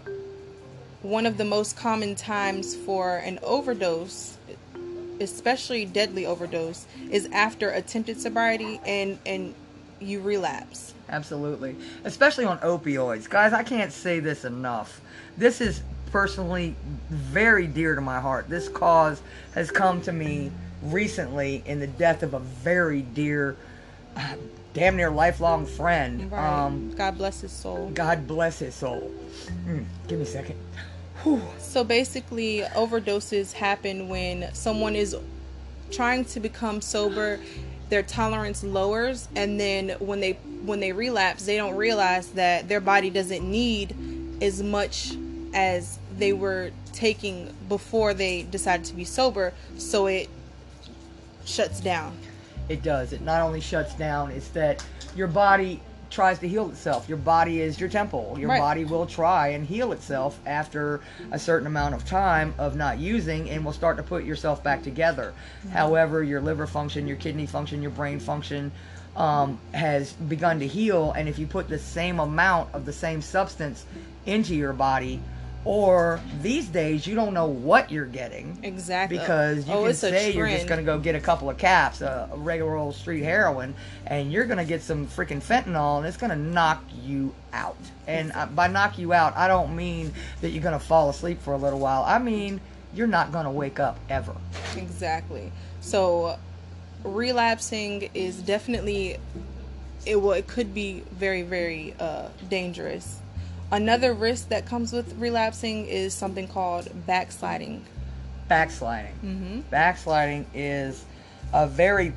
one 1.03 1.25
of 1.25 1.37
the 1.37 1.45
most 1.45 1.77
common 1.77 2.15
times 2.15 2.75
for 2.75 3.17
an 3.17 3.39
overdose, 3.43 4.35
especially 5.21 5.85
deadly 5.85 6.25
overdose, 6.25 6.85
is 7.09 7.27
after 7.31 7.69
attempted 7.69 8.19
sobriety 8.19 8.79
and 8.85 9.17
and 9.25 9.53
you 9.99 10.19
relapse. 10.19 10.93
Absolutely. 11.09 11.75
Especially 12.03 12.45
on 12.45 12.59
opioids. 12.59 13.27
Guys, 13.29 13.53
I 13.53 13.63
can't 13.63 13.91
say 13.93 14.19
this 14.19 14.43
enough. 14.45 14.99
This 15.37 15.61
is 15.61 15.81
personally 16.11 16.75
very 17.09 17.67
dear 17.67 17.95
to 17.95 18.01
my 18.01 18.19
heart. 18.19 18.49
This 18.49 18.69
cause 18.69 19.21
has 19.53 19.71
come 19.71 20.01
to 20.01 20.11
me 20.11 20.51
recently 20.81 21.63
in 21.65 21.79
the 21.79 21.87
death 21.87 22.23
of 22.23 22.33
a 22.33 22.39
very 22.39 23.01
dear, 23.01 23.55
uh, 24.15 24.35
damn 24.73 24.95
near 24.95 25.09
lifelong 25.09 25.65
friend. 25.65 26.31
Right. 26.31 26.65
Um, 26.65 26.91
God 26.91 27.17
bless 27.17 27.41
his 27.41 27.51
soul. 27.51 27.91
God 27.93 28.27
bless 28.27 28.59
his 28.59 28.75
soul. 28.75 29.11
Mm, 29.65 29.85
give 30.07 30.19
me 30.19 30.23
a 30.23 30.27
second. 30.27 30.57
Whew. 31.23 31.41
So 31.57 31.83
basically, 31.83 32.61
overdoses 32.75 33.53
happen 33.53 34.07
when 34.07 34.53
someone 34.53 34.95
is 34.95 35.15
trying 35.91 36.25
to 36.25 36.39
become 36.39 36.81
sober 36.81 37.39
their 37.89 38.03
tolerance 38.03 38.63
lowers 38.63 39.27
and 39.35 39.59
then 39.59 39.89
when 39.99 40.19
they 40.19 40.33
when 40.65 40.81
they 40.81 40.91
relapse 40.91 41.45
they 41.45 41.55
don't 41.55 41.75
realize 41.75 42.27
that 42.31 42.67
their 42.67 42.81
body 42.81 43.09
doesn't 43.09 43.49
need 43.49 43.95
as 44.41 44.61
much 44.61 45.13
as 45.53 45.96
they 46.17 46.33
were 46.33 46.71
taking 46.93 47.53
before 47.69 48.13
they 48.13 48.43
decided 48.43 48.85
to 48.85 48.93
be 48.93 49.03
sober 49.03 49.53
so 49.77 50.07
it 50.07 50.29
shuts 51.45 51.79
down 51.79 52.17
it 52.69 52.81
does 52.83 53.13
it 53.13 53.21
not 53.21 53.41
only 53.41 53.61
shuts 53.61 53.93
down 53.95 54.31
it's 54.31 54.49
that 54.49 54.83
your 55.15 55.27
body 55.27 55.81
tries 56.09 56.39
to 56.39 56.47
heal 56.47 56.69
itself. 56.69 57.07
Your 57.09 57.17
body 57.17 57.61
is 57.61 57.79
your 57.79 57.89
temple. 57.89 58.35
Your 58.39 58.49
Right. 58.49 58.59
body 58.59 58.85
will 58.85 59.05
try 59.05 59.49
and 59.49 59.65
heal 59.65 59.91
itself 59.91 60.39
after 60.45 61.01
a 61.31 61.39
certain 61.39 61.67
amount 61.67 61.95
of 61.95 62.05
time 62.05 62.53
of 62.57 62.75
not 62.75 62.97
using 62.97 63.49
and 63.49 63.63
will 63.65 63.73
start 63.73 63.97
to 63.97 64.03
put 64.03 64.23
yourself 64.23 64.63
back 64.63 64.83
together. 64.83 65.33
However, 65.73 66.23
your 66.23 66.41
liver 66.41 66.67
function, 66.67 67.07
your 67.07 67.17
kidney 67.17 67.45
function, 67.45 67.81
your 67.81 67.91
brain 67.91 68.19
function 68.19 68.71
um, 69.15 69.59
has 69.73 70.13
begun 70.13 70.59
to 70.59 70.67
heal. 70.67 71.11
And 71.11 71.27
if 71.27 71.39
you 71.39 71.47
put 71.47 71.67
the 71.67 71.79
same 71.79 72.19
amount 72.19 72.73
of 72.73 72.85
the 72.85 72.93
same 72.93 73.21
substance 73.21 73.85
into 74.25 74.55
your 74.55 74.73
body, 74.73 75.21
or 75.67 76.21
these 76.41 76.67
days 76.69 77.05
you 77.05 77.13
don't 77.13 77.33
know 77.33 77.47
what 77.47 77.91
you're 77.91 78.05
getting 78.05 78.57
exactly 78.63 79.17
because 79.17 79.67
you 79.67 79.73
oh, 79.73 79.83
can 79.83 79.93
say 79.93 80.31
you're 80.31 80.47
just 80.47 80.65
going 80.65 80.79
to 80.79 80.85
go 80.85 80.97
get 80.97 81.13
a 81.13 81.19
couple 81.19 81.49
of 81.49 81.57
caps, 81.57 81.99
a 81.99 82.29
regular 82.35 82.75
old 82.77 82.95
street 82.95 83.21
heroin, 83.21 83.75
and 84.05 84.31
you're 84.31 84.45
going 84.45 84.59
to 84.59 84.65
get 84.65 84.81
some 84.81 85.05
freaking 85.05 85.43
fentanyl, 85.43 85.97
and 85.97 86.07
it's 86.07 86.15
going 86.15 86.29
to 86.29 86.37
knock 86.37 86.81
you 87.03 87.35
out. 87.51 87.75
And 88.07 88.31
uh, 88.31 88.45
by 88.45 88.67
knock 88.67 88.97
you 88.97 89.11
out, 89.11 89.35
I 89.35 89.49
don't 89.49 89.75
mean 89.75 90.13
that 90.39 90.51
you're 90.51 90.63
going 90.63 90.79
to 90.79 90.85
fall 90.85 91.09
asleep 91.09 91.41
for 91.41 91.53
a 91.53 91.57
little 91.57 91.79
while. 91.79 92.03
I 92.03 92.17
mean 92.17 92.61
you're 92.93 93.05
not 93.05 93.33
going 93.33 93.43
to 93.43 93.51
wake 93.51 93.79
up 93.79 93.99
ever. 94.09 94.35
Exactly. 94.77 95.51
So 95.81 96.39
relapsing 97.03 98.09
is 98.13 98.37
definitely 98.41 99.17
it 100.05 100.15
well 100.15 100.31
it 100.31 100.47
could 100.47 100.73
be 100.73 101.03
very 101.11 101.41
very 101.41 101.93
uh, 101.99 102.29
dangerous. 102.49 103.19
Another 103.71 104.13
risk 104.13 104.49
that 104.49 104.65
comes 104.65 104.93
with 104.93 105.13
relapsing 105.17 105.87
is 105.87 106.13
something 106.13 106.47
called 106.47 106.87
backsliding. 107.05 107.83
Backsliding. 108.47 109.13
Mm-hmm. 109.23 109.59
Backsliding 109.69 110.45
is 110.53 111.03
a 111.53 111.67
very 111.67 112.13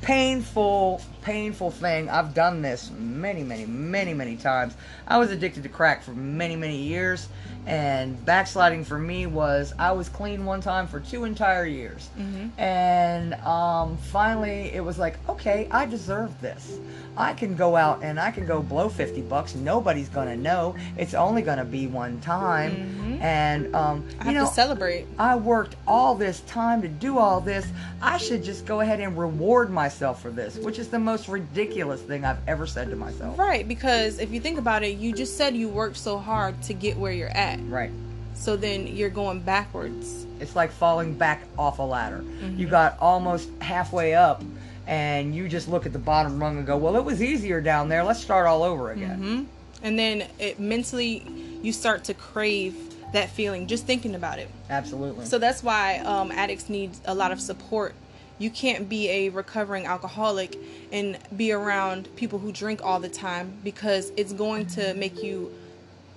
painful, 0.00 1.02
painful 1.22 1.70
thing. 1.70 2.08
I've 2.08 2.32
done 2.32 2.62
this 2.62 2.90
many, 2.98 3.42
many, 3.42 3.66
many, 3.66 4.14
many 4.14 4.36
times. 4.36 4.74
I 5.06 5.18
was 5.18 5.30
addicted 5.30 5.62
to 5.64 5.68
crack 5.68 6.02
for 6.02 6.12
many, 6.12 6.56
many 6.56 6.76
years, 6.76 7.28
and 7.66 8.22
backsliding 8.24 8.84
for 8.84 8.98
me 8.98 9.26
was 9.26 9.72
I 9.78 9.92
was 9.92 10.08
clean 10.08 10.44
one 10.44 10.60
time 10.60 10.86
for 10.86 11.00
two 11.00 11.24
entire 11.24 11.66
years, 11.66 12.10
and 12.58 13.34
um, 13.34 13.96
finally 13.96 14.72
it 14.72 14.84
was 14.84 14.98
like, 14.98 15.16
okay, 15.28 15.68
I 15.70 15.86
deserve 15.86 16.40
this. 16.40 16.78
I 17.16 17.32
can 17.32 17.54
go 17.54 17.76
out 17.76 18.02
and 18.02 18.18
I 18.18 18.32
can 18.32 18.44
go 18.44 18.60
blow 18.60 18.88
fifty 18.88 19.22
bucks. 19.22 19.54
Nobody's 19.54 20.08
gonna 20.08 20.36
know. 20.36 20.74
It's 20.96 21.14
only 21.14 21.42
gonna 21.42 21.64
be 21.64 21.86
one 21.86 22.20
time, 22.20 23.18
and 23.20 23.74
um, 23.74 24.04
I 24.20 24.30
you 24.30 24.34
have 24.34 24.34
know, 24.34 24.48
to 24.48 24.54
celebrate. 24.54 25.06
I 25.18 25.36
worked 25.36 25.76
all 25.86 26.14
this 26.14 26.40
time 26.40 26.82
to 26.82 26.88
do 26.88 27.18
all 27.18 27.40
this. 27.40 27.66
I 28.02 28.18
should 28.18 28.42
just 28.42 28.66
go 28.66 28.80
ahead 28.80 29.00
and 29.00 29.16
reward 29.16 29.70
myself 29.70 30.20
for 30.20 30.30
this, 30.30 30.56
which 30.58 30.78
is 30.78 30.88
the 30.88 30.98
most 30.98 31.28
ridiculous 31.28 32.02
thing 32.02 32.24
I've 32.24 32.46
ever 32.48 32.66
said 32.66 32.90
to 32.90 32.96
myself. 32.96 33.38
Right, 33.38 33.66
because 33.66 34.18
if 34.18 34.32
you 34.32 34.40
think 34.40 34.58
about 34.58 34.82
it, 34.82 34.98
you 34.98 35.12
just 35.12 35.36
said 35.36 35.56
you 35.56 35.68
worked 35.68 35.96
so 35.96 36.18
hard 36.18 36.60
to 36.62 36.74
get 36.74 36.96
where 36.96 37.12
you're 37.12 37.28
at. 37.28 37.53
Right. 37.62 37.90
So 38.34 38.56
then 38.56 38.86
you're 38.86 39.10
going 39.10 39.40
backwards. 39.40 40.26
It's 40.40 40.56
like 40.56 40.72
falling 40.72 41.14
back 41.14 41.42
off 41.58 41.78
a 41.78 41.82
ladder. 41.82 42.18
Mm-hmm. 42.18 42.58
You 42.58 42.66
got 42.66 42.98
almost 43.00 43.48
halfway 43.60 44.14
up 44.14 44.42
and 44.86 45.34
you 45.34 45.48
just 45.48 45.68
look 45.68 45.86
at 45.86 45.92
the 45.92 45.98
bottom 45.98 46.40
rung 46.40 46.58
and 46.58 46.66
go, 46.66 46.76
"Well, 46.76 46.96
it 46.96 47.04
was 47.04 47.22
easier 47.22 47.60
down 47.60 47.88
there. 47.88 48.04
Let's 48.04 48.20
start 48.20 48.46
all 48.46 48.62
over 48.62 48.90
again." 48.90 49.18
hmm 49.18 49.42
And 49.82 49.98
then 49.98 50.26
it 50.38 50.58
mentally 50.58 51.22
you 51.62 51.72
start 51.72 52.04
to 52.04 52.14
crave 52.14 52.76
that 53.12 53.30
feeling 53.30 53.66
just 53.66 53.86
thinking 53.86 54.14
about 54.14 54.38
it. 54.38 54.50
Absolutely. 54.68 55.24
So 55.24 55.38
that's 55.38 55.62
why 55.62 55.98
um, 56.00 56.30
addicts 56.32 56.68
need 56.68 56.90
a 57.06 57.14
lot 57.14 57.32
of 57.32 57.40
support. 57.40 57.94
You 58.38 58.50
can't 58.50 58.88
be 58.88 59.08
a 59.08 59.28
recovering 59.28 59.86
alcoholic 59.86 60.58
and 60.90 61.16
be 61.36 61.52
around 61.52 62.08
people 62.16 62.40
who 62.40 62.50
drink 62.50 62.80
all 62.84 62.98
the 62.98 63.08
time 63.08 63.56
because 63.62 64.10
it's 64.16 64.32
going 64.32 64.66
to 64.66 64.92
make 64.94 65.22
you 65.22 65.52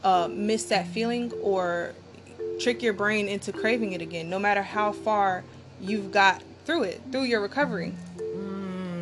uh, 0.08 0.28
miss 0.30 0.63
that 0.65 0.88
feeling 0.88 1.32
or 1.41 1.93
trick 2.62 2.82
your 2.82 2.93
brain 2.93 3.28
into 3.28 3.52
craving 3.52 3.91
it 3.91 4.02
again, 4.02 4.30
no 4.30 4.39
matter 4.39 4.62
how 4.62 4.93
far 4.93 5.43
you've 5.82 6.12
got 6.12 6.41
through 6.65 6.84
it, 6.84 7.02
through 7.12 7.24
your 7.24 7.41
recovery. 7.41 7.93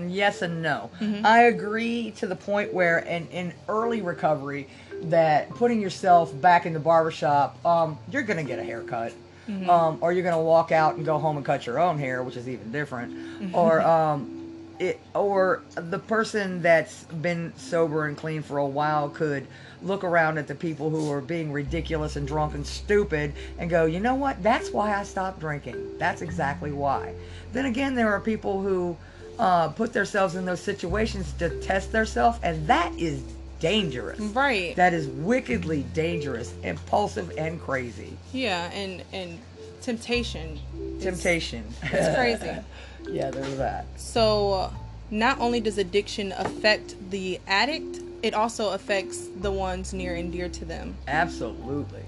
yes 0.10 0.42
and 0.42 0.64
no. 0.64 0.90
Mm-hmm. 1.00 1.26
I 1.26 1.44
agree 1.44 2.12
to 2.18 2.26
the 2.26 2.36
point 2.36 2.74
where 2.74 3.00
in, 3.00 3.28
in 3.28 3.54
early 3.70 4.02
recovery 4.02 4.68
that 5.04 5.50
putting 5.52 5.80
yourself 5.80 6.40
back 6.42 6.66
in 6.66 6.74
the 6.74 6.80
barbershop, 6.80 7.64
um, 7.64 8.00
you're 8.10 8.24
gonna 8.24 8.44
get 8.44 8.58
a 8.58 8.64
haircut. 8.64 9.14
Mm-hmm. 9.48 9.70
Um, 9.70 10.00
or 10.02 10.12
you're 10.12 10.24
gonna 10.24 10.42
walk 10.42 10.72
out 10.72 10.96
and 10.96 11.06
go 11.06 11.20
home 11.20 11.38
and 11.38 11.46
cut 11.46 11.68
your 11.68 11.80
own 11.80 12.00
hair, 12.00 12.24
which 12.24 12.36
is 12.36 12.50
even 12.50 12.72
different. 12.72 13.14
Mm-hmm. 13.14 13.54
Or 13.54 13.80
um, 13.82 14.35
it, 14.80 15.00
or 15.14 15.62
the 15.76 16.00
person 16.00 16.62
that's 16.62 17.04
been 17.06 17.54
sober 17.58 18.06
and 18.06 18.18
clean 18.18 18.42
for 18.42 18.58
a 18.58 18.68
while 18.68 19.10
could 19.10 19.48
look 19.82 20.04
around 20.04 20.38
at 20.38 20.48
the 20.48 20.56
people 20.56 20.90
who 20.90 21.12
are 21.12 21.22
being 21.22 21.52
ridiculous 21.52 22.16
and 22.16 22.28
drunk 22.28 22.54
and 22.56 22.66
stupid 22.66 23.34
and 23.60 23.70
go, 23.70 23.86
you 23.86 24.00
know 24.00 24.16
what? 24.16 24.42
That's 24.42 24.72
why 24.72 24.94
I 24.96 25.04
stopped 25.04 25.40
drinking. 25.40 25.98
That's 25.98 26.22
exactly 26.22 26.72
why. 26.72 27.14
Then 27.54 27.66
again, 27.66 27.96
there 27.96 28.12
are 28.14 28.20
people 28.20 28.62
who 28.62 28.98
uh, 29.40 29.70
put 29.70 29.94
themselves 29.94 30.36
in 30.36 30.46
those 30.46 30.62
situations 30.62 31.34
to 31.34 31.50
test 31.62 31.92
themselves, 31.92 32.40
and 32.42 32.66
that 32.68 32.94
is 32.98 33.22
dangerous. 33.60 34.20
Right. 34.20 34.76
That 34.76 34.94
is 34.94 35.08
wickedly 35.08 35.84
dangerous, 35.94 36.54
impulsive, 36.64 37.32
and 37.38 37.60
crazy. 37.62 38.18
yeah, 38.34 38.72
and 38.72 39.04
and 39.14 39.40
temptation. 39.82 40.60
Temptation. 41.00 41.64
It's 41.84 42.16
crazy. 42.16 42.58
yeah, 43.08 43.32
there's 43.32 43.58
that. 43.58 43.86
So, 43.96 44.72
not 45.12 45.40
only 45.40 45.60
does 45.60 45.78
addiction 45.78 46.34
affect 46.38 46.96
the 47.12 47.40
addict, 47.48 48.00
it 48.24 48.34
also 48.34 48.72
affects 48.72 49.28
the 49.28 49.52
ones 49.52 49.94
near 49.94 50.16
and 50.16 50.32
dear 50.32 50.50
to 50.50 50.66
them. 50.66 50.96
Absolutely. 51.08 52.04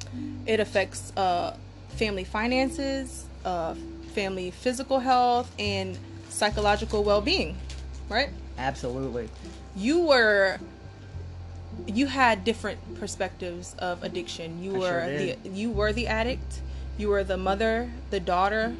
It 0.46 0.60
affects 0.60 1.14
uh, 1.16 1.56
family 1.90 2.24
finances, 2.24 3.26
uh, 3.46 3.76
family 4.14 4.52
physical 4.52 5.00
health, 5.00 5.54
and 5.60 5.98
psychological 6.30 7.04
well 7.04 7.22
being, 7.22 7.58
right? 8.10 8.30
Absolutely. 8.58 9.30
You 9.76 10.02
were. 10.02 10.58
You 11.86 12.08
had 12.08 12.44
different 12.44 13.00
perspectives 13.00 13.76
of 13.78 14.04
addiction. 14.04 14.64
You 14.64 14.76
I 14.76 14.78
were 14.80 15.06
sure 15.06 15.18
the 15.18 15.50
you 15.50 15.70
were 15.70 15.94
the 15.94 16.08
addict. 16.08 16.62
You 16.98 17.10
were 17.10 17.24
the 17.24 17.38
mother, 17.38 17.92
the 18.10 18.20
daughter. 18.20 18.76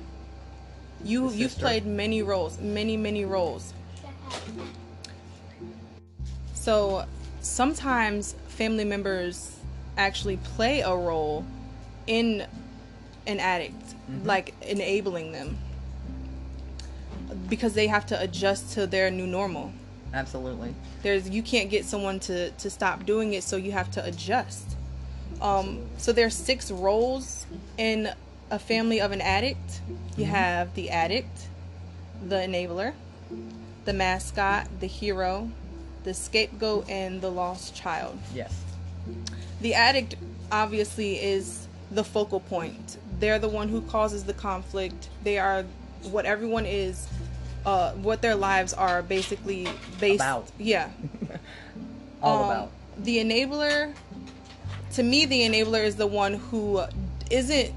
You 1.04 1.32
you've 1.32 1.58
played 1.58 1.86
many 1.86 2.22
roles, 2.22 2.60
many 2.60 2.98
many 2.98 3.26
roles. 3.26 3.74
So 6.54 7.06
sometimes 7.42 8.36
family 8.48 8.84
members 8.84 9.58
actually 9.98 10.38
play 10.38 10.82
a 10.82 10.96
role 10.96 11.46
in 12.08 12.46
an 13.26 13.40
addict, 13.40 13.96
like 14.24 14.54
enabling 14.62 15.32
them 15.32 15.58
because 17.50 17.74
they 17.74 17.88
have 17.88 18.06
to 18.08 18.22
adjust 18.22 18.74
to 18.74 18.88
their 18.88 19.12
new 19.12 19.28
normal. 19.28 19.72
Absolutely. 20.14 20.74
There's 21.04 21.30
you 21.30 21.44
can't 21.44 21.70
get 21.70 21.86
someone 21.86 22.20
to 22.22 22.52
to 22.52 22.70
stop 22.70 23.06
doing 23.06 23.34
it, 23.34 23.44
so 23.44 23.58
you 23.58 23.72
have 23.72 23.92
to 23.92 24.04
adjust. 24.04 24.76
Um, 25.42 25.86
so 25.98 26.12
there's 26.12 26.36
six 26.36 26.72
roles 26.72 27.46
in 27.78 28.12
a 28.52 28.60
family 28.60 29.02
of 29.02 29.12
an 29.12 29.22
addict. 29.22 29.82
You 30.16 30.26
have 30.26 30.74
the 30.76 30.90
addict, 30.90 31.48
the 32.28 32.36
enabler, 32.38 32.94
the 33.86 33.94
mascot, 33.94 34.68
the 34.80 34.88
hero, 34.88 35.50
the 36.04 36.14
scapegoat, 36.14 36.90
and 36.90 37.22
the 37.22 37.30
lost 37.30 37.76
child. 37.76 38.18
Yes. 38.34 38.54
The 39.62 39.74
addict 39.74 40.16
obviously 40.52 41.16
is 41.22 41.68
the 41.92 42.04
focal 42.04 42.40
point. 42.40 42.98
They're 43.20 43.40
the 43.40 43.50
one 43.50 43.70
who 43.70 43.82
causes 43.82 44.24
the 44.24 44.34
conflict. 44.34 45.10
They 45.24 45.38
are 45.40 45.66
what 46.12 46.26
everyone 46.26 46.66
is, 46.66 47.08
uh, 47.66 47.92
what 47.94 48.22
their 48.22 48.36
lives 48.36 48.74
are 48.74 49.02
basically 49.02 49.68
based. 50.00 50.22
About. 50.22 50.48
Yeah. 50.58 50.90
All 52.22 52.44
Um, 52.44 52.50
about. 52.50 52.72
the 52.98 53.18
enabler. 53.18 53.94
To 54.94 55.04
me, 55.04 55.26
the 55.26 55.42
enabler 55.42 55.84
is 55.84 55.96
the 55.96 56.08
one 56.08 56.36
who 56.36 56.82
isn't. 57.30 57.74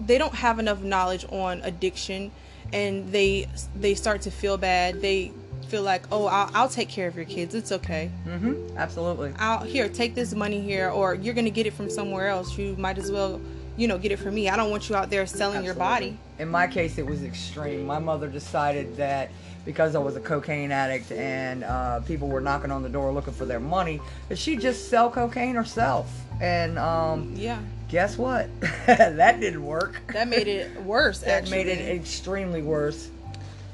They 0.00 0.18
don't 0.18 0.34
have 0.34 0.58
enough 0.58 0.82
knowledge 0.82 1.24
on 1.30 1.60
addiction, 1.62 2.30
and 2.72 3.10
they 3.12 3.48
they 3.78 3.94
start 3.94 4.22
to 4.22 4.30
feel 4.30 4.56
bad. 4.56 5.00
They 5.00 5.32
feel 5.68 5.82
like, 5.82 6.04
oh, 6.12 6.26
I'll, 6.26 6.50
I'll 6.54 6.68
take 6.68 6.88
care 6.88 7.08
of 7.08 7.16
your 7.16 7.24
kids. 7.24 7.54
It's 7.54 7.72
okay. 7.72 8.10
Mm-hmm. 8.26 8.76
Absolutely. 8.76 9.32
I'll 9.38 9.64
here 9.64 9.88
take 9.88 10.14
this 10.14 10.34
money 10.34 10.60
here, 10.60 10.90
or 10.90 11.14
you're 11.14 11.34
gonna 11.34 11.50
get 11.50 11.66
it 11.66 11.72
from 11.72 11.88
somewhere 11.88 12.28
else. 12.28 12.56
You 12.58 12.76
might 12.76 12.98
as 12.98 13.10
well, 13.10 13.40
you 13.76 13.88
know, 13.88 13.98
get 13.98 14.12
it 14.12 14.18
from 14.18 14.34
me. 14.34 14.48
I 14.48 14.56
don't 14.56 14.70
want 14.70 14.88
you 14.88 14.96
out 14.96 15.10
there 15.10 15.26
selling 15.26 15.64
your 15.64 15.74
body. 15.74 16.18
in 16.38 16.48
my 16.48 16.66
case, 16.66 16.98
it 16.98 17.06
was 17.06 17.22
extreme. 17.22 17.86
My 17.86 17.98
mother 17.98 18.28
decided 18.28 18.96
that 18.96 19.30
because 19.64 19.94
I 19.94 19.98
was 19.98 20.14
a 20.16 20.20
cocaine 20.20 20.70
addict 20.70 21.10
and 21.12 21.64
uh, 21.64 22.00
people 22.00 22.28
were 22.28 22.40
knocking 22.42 22.70
on 22.70 22.82
the 22.82 22.88
door 22.90 23.10
looking 23.12 23.32
for 23.32 23.46
their 23.46 23.60
money, 23.60 23.98
that 24.28 24.36
she'd 24.38 24.60
just 24.60 24.90
sell 24.90 25.10
cocaine 25.10 25.54
herself. 25.54 26.12
And 26.40 26.78
um, 26.78 27.32
Yeah. 27.34 27.58
Guess 27.94 28.18
what? 28.18 28.48
that 28.86 29.38
didn't 29.38 29.64
work. 29.64 30.02
That 30.12 30.26
made 30.26 30.48
it 30.48 30.82
worse. 30.82 31.20
That 31.20 31.44
actually. 31.44 31.58
made 31.58 31.68
it 31.68 31.96
extremely 31.96 32.60
worse. 32.60 33.08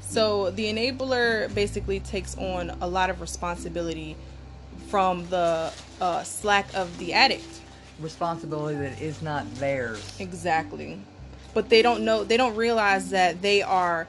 So 0.01 0.51
the 0.51 0.71
enabler 0.71 1.51
basically 1.55 1.99
takes 2.01 2.37
on 2.37 2.69
a 2.81 2.87
lot 2.87 3.09
of 3.09 3.19
responsibility 3.19 4.15
from 4.89 5.27
the 5.29 5.73
uh, 5.99 6.21
slack 6.21 6.71
of 6.75 6.95
the 6.99 7.13
addict. 7.13 7.61
Responsibility 7.99 8.77
that 8.77 9.01
is 9.01 9.23
not 9.23 9.51
theirs. 9.55 10.15
Exactly. 10.19 10.99
But 11.55 11.69
they 11.69 11.81
don't 11.81 12.05
know, 12.05 12.23
they 12.23 12.37
don't 12.37 12.55
realize 12.55 13.09
that 13.09 13.41
they 13.41 13.63
are 13.63 14.07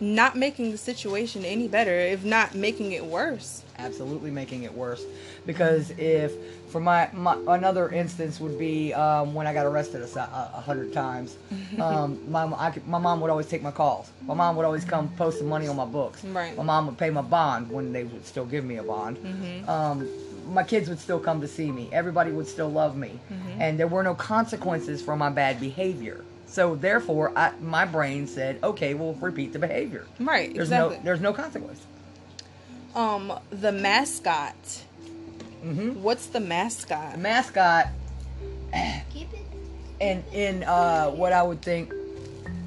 not 0.00 0.36
making 0.36 0.70
the 0.70 0.78
situation 0.78 1.44
any 1.44 1.68
better, 1.68 1.92
if 1.92 2.24
not 2.24 2.54
making 2.54 2.92
it 2.92 3.04
worse. 3.04 3.62
absolutely 3.78 4.30
making 4.30 4.64
it 4.64 4.74
worse. 4.74 5.04
Because 5.46 5.90
if 5.98 6.32
for 6.70 6.80
my, 6.80 7.08
my 7.12 7.36
another 7.48 7.88
instance 7.90 8.38
would 8.40 8.58
be 8.58 8.92
um, 8.92 9.34
when 9.34 9.46
I 9.46 9.54
got 9.54 9.66
arrested 9.66 10.02
a, 10.02 10.50
a 10.54 10.60
hundred 10.60 10.92
times 10.92 11.36
um, 11.80 12.18
my, 12.30 12.44
I 12.44 12.72
my 12.86 12.98
mom 12.98 13.20
would 13.20 13.30
always 13.30 13.46
take 13.46 13.62
my 13.62 13.70
calls. 13.70 14.10
My 14.26 14.34
mom 14.34 14.56
would 14.56 14.66
always 14.66 14.84
come 14.84 15.08
post 15.16 15.38
some 15.38 15.48
money 15.48 15.66
on 15.68 15.76
my 15.76 15.84
books. 15.84 16.24
Right. 16.24 16.56
my 16.56 16.62
mom 16.62 16.86
would 16.86 16.98
pay 16.98 17.10
my 17.10 17.22
bond 17.22 17.70
when 17.70 17.92
they 17.92 18.04
would 18.04 18.26
still 18.26 18.46
give 18.46 18.64
me 18.64 18.76
a 18.76 18.82
bond. 18.82 19.16
Um, 19.68 20.08
my 20.46 20.62
kids 20.62 20.88
would 20.88 20.98
still 20.98 21.20
come 21.20 21.40
to 21.42 21.48
see 21.48 21.70
me. 21.70 21.88
Everybody 21.92 22.30
would 22.32 22.46
still 22.46 22.70
love 22.70 22.96
me. 22.96 23.18
And 23.58 23.78
there 23.78 23.86
were 23.88 24.02
no 24.02 24.14
consequences 24.14 25.02
for 25.02 25.16
my 25.16 25.30
bad 25.30 25.60
behavior 25.60 26.24
so 26.48 26.74
therefore 26.74 27.32
I, 27.36 27.52
my 27.60 27.84
brain 27.84 28.26
said 28.26 28.58
okay 28.62 28.94
we'll 28.94 29.14
repeat 29.14 29.52
the 29.52 29.58
behavior 29.58 30.06
Right, 30.18 30.52
there's 30.54 30.68
exactly. 30.68 30.96
no 30.96 31.02
there's 31.04 31.20
no 31.20 31.32
consequence 31.32 31.80
Um, 32.94 33.32
the 33.50 33.70
mascot. 33.72 34.56
hmm 35.62 35.90
What's 36.02 36.26
the 36.26 36.40
mascot? 36.40 37.12
The 37.12 37.18
mascot 37.18 37.88
Keep 39.12 39.32
it. 39.34 39.40
in 40.00 40.24
in 40.32 40.64
uh, 40.64 41.10
what 41.10 41.32
I 41.32 41.42
would 41.42 41.62
think 41.62 41.92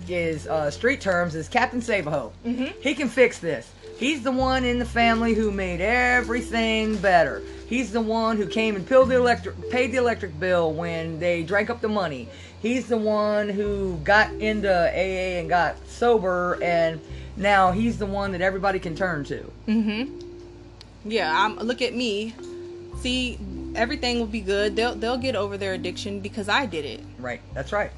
is 0.08 0.48
uh, 0.48 0.70
street 0.72 1.00
terms 1.02 1.36
is 1.36 1.48
Captain 1.48 1.80
Savaho. 1.82 2.32
Mhm. 2.46 2.74
He 2.82 2.96
can 2.96 3.08
fix 3.08 3.40
this. 3.40 3.70
He's 3.98 4.24
the 4.24 4.32
one 4.32 4.66
in 4.66 4.80
the 4.80 4.86
family 4.86 5.34
who 5.36 5.52
made 5.52 5.80
everything 5.80 6.98
better. 6.98 7.42
He's 7.68 7.92
the 7.92 8.02
one 8.02 8.36
who 8.38 8.48
came 8.48 8.76
and 8.76 8.86
the 9.06 9.16
electric 9.16 9.70
paid 9.70 9.92
the 9.92 9.98
electric 9.98 10.38
bill 10.40 10.74
when 10.74 11.20
they 11.20 11.44
drank 11.44 11.70
up 11.70 11.82
the 11.82 11.88
money. 11.88 12.28
He's 12.62 12.88
the 12.88 12.98
one 12.98 13.50
who 13.50 13.98
got 14.04 14.32
into 14.34 14.70
AA 14.72 15.40
and 15.40 15.50
got 15.50 15.76
sober, 15.88 16.60
and 16.62 17.02
now 17.36 17.72
he's 17.72 17.98
the 17.98 18.06
one 18.06 18.34
that 18.34 18.42
everybody 18.42 18.80
can 18.80 18.96
turn 18.96 19.24
to. 19.26 19.52
Mm-hmm. 19.68 21.10
Yeah, 21.10 21.34
I'm 21.36 21.58
look 21.58 21.82
at 21.82 21.96
me. 21.96 22.36
See, 23.00 23.40
everything 23.74 24.20
will 24.20 24.28
be 24.28 24.42
good. 24.42 24.76
They'll 24.76 24.94
they'll 24.94 25.18
get 25.18 25.36
over 25.36 25.58
their 25.58 25.74
addiction 25.74 26.20
because 26.20 26.48
I 26.50 26.68
did 26.68 26.86
it. 26.86 27.02
Right. 27.18 27.42
That's 27.56 27.72
right. 27.72 27.92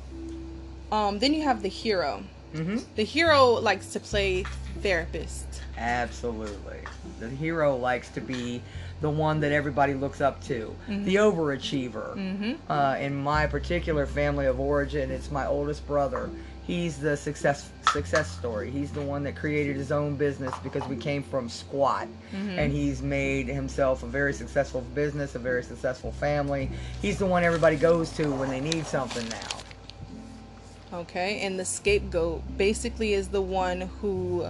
Um, 0.92 1.20
then 1.20 1.34
you 1.34 1.42
have 1.44 1.62
the 1.62 1.70
hero. 1.70 2.24
hmm 2.56 2.78
The 2.96 3.04
hero 3.04 3.54
likes 3.54 3.88
to 3.94 4.00
play 4.00 4.44
therapist. 4.80 5.46
Absolutely. 5.78 6.78
The 7.20 7.30
hero 7.30 7.76
likes 7.76 8.10
to 8.10 8.22
be 8.22 8.62
the 9.04 9.10
one 9.10 9.42
that 9.42 9.52
everybody 9.52 9.94
looks 9.94 10.22
up 10.22 10.42
to, 10.46 10.74
Mm-hmm. 10.88 11.04
the 11.04 11.16
overachiever. 11.16 12.16
Mhm. 12.16 12.58
Uh, 12.70 12.96
in 13.02 13.14
my 13.14 13.46
particular 13.46 14.06
family 14.06 14.46
of 14.46 14.62
origin, 14.62 15.12
it's 15.12 15.30
my 15.30 15.46
oldest 15.46 15.86
brother. 15.86 16.30
He's 16.66 16.98
the 16.98 17.18
success 17.18 17.70
success 17.92 18.32
story. 18.32 18.72
He's 18.72 18.92
the 18.92 19.02
one 19.02 19.24
that 19.24 19.36
created 19.36 19.76
his 19.76 19.92
own 19.92 20.16
business 20.16 20.54
because 20.64 20.88
we 20.88 20.96
came 20.96 21.22
from 21.22 21.50
squat, 21.50 22.08
Mm-hmm. 22.34 22.58
and 22.60 22.72
he's 22.72 23.02
made 23.02 23.48
himself 23.50 24.04
a 24.04 24.08
very 24.08 24.32
successful 24.34 24.80
business, 24.96 25.36
a 25.36 25.40
very 25.40 25.64
successful 25.64 26.14
family. 26.14 26.72
He's 27.02 27.18
the 27.20 27.26
one 27.26 27.44
everybody 27.44 27.76
goes 27.76 28.10
to 28.14 28.32
when 28.32 28.50
they 28.50 28.62
need 28.62 28.86
something 28.88 29.28
now. 29.28 31.00
Okay, 31.00 31.42
and 31.42 31.60
the 31.60 31.66
scapegoat 31.66 32.42
basically 32.58 33.14
is 33.14 33.28
the 33.28 33.42
one 33.42 33.82
who 34.00 34.48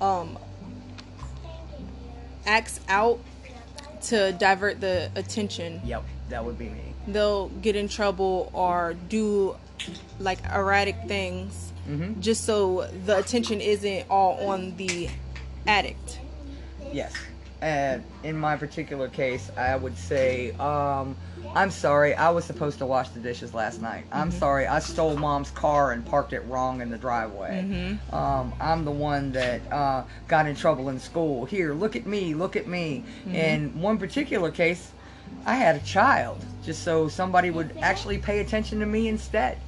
um, 0.00 0.36
acts 2.44 2.80
out 2.88 3.20
to 4.02 4.32
divert 4.32 4.80
the 4.80 5.10
attention. 5.16 5.80
Yep, 5.84 6.04
that 6.30 6.44
would 6.44 6.58
be 6.58 6.68
me. 6.68 6.94
They'll 7.06 7.48
get 7.48 7.76
in 7.76 7.88
trouble 7.88 8.50
or 8.52 8.94
do 9.08 9.56
like 10.18 10.38
erratic 10.52 10.96
things 11.06 11.72
hmm 11.86 12.20
just 12.20 12.44
so 12.44 12.88
the 13.06 13.16
attention 13.16 13.60
isn't 13.60 14.04
all 14.10 14.50
on 14.50 14.76
the 14.76 15.08
addict. 15.66 16.20
Yes. 16.92 17.14
And 17.60 18.04
in 18.22 18.36
my 18.36 18.56
particular 18.56 19.08
case, 19.08 19.50
I 19.56 19.74
would 19.76 19.96
say, 19.96 20.52
um, 20.52 21.16
I'm 21.56 21.70
sorry, 21.70 22.14
I 22.14 22.30
was 22.30 22.44
supposed 22.44 22.78
to 22.78 22.86
wash 22.86 23.08
the 23.08 23.20
dishes 23.20 23.52
last 23.52 23.82
night. 23.82 24.04
I'm 24.12 24.30
sorry, 24.30 24.66
I 24.66 24.78
stole 24.78 25.16
mom's 25.16 25.50
car 25.50 25.90
and 25.92 26.04
parked 26.06 26.32
it 26.32 26.44
wrong 26.46 26.80
in 26.80 26.90
the 26.90 26.98
driveway. 26.98 27.98
Mhm. 28.10 28.14
Um, 28.14 28.52
I'm 28.60 28.84
the 28.84 28.92
one 28.92 29.32
that 29.32 29.60
uh, 29.72 30.04
got 30.28 30.46
in 30.46 30.54
trouble 30.54 30.88
in 30.88 31.00
school. 31.00 31.46
Here, 31.46 31.74
look 31.74 31.96
at 31.96 32.06
me, 32.06 32.34
look 32.34 32.54
at 32.54 32.68
me. 32.68 33.04
In 33.26 33.80
one 33.80 33.98
particular 33.98 34.50
case, 34.50 34.92
I 35.44 35.54
had 35.56 35.74
a 35.76 35.80
child, 35.80 36.44
just 36.64 36.82
so 36.82 37.08
somebody 37.08 37.50
would 37.50 37.72
actually 37.82 38.18
pay 38.18 38.38
attention 38.40 38.78
to 38.80 38.86
me 38.86 39.08
instead. 39.08 39.58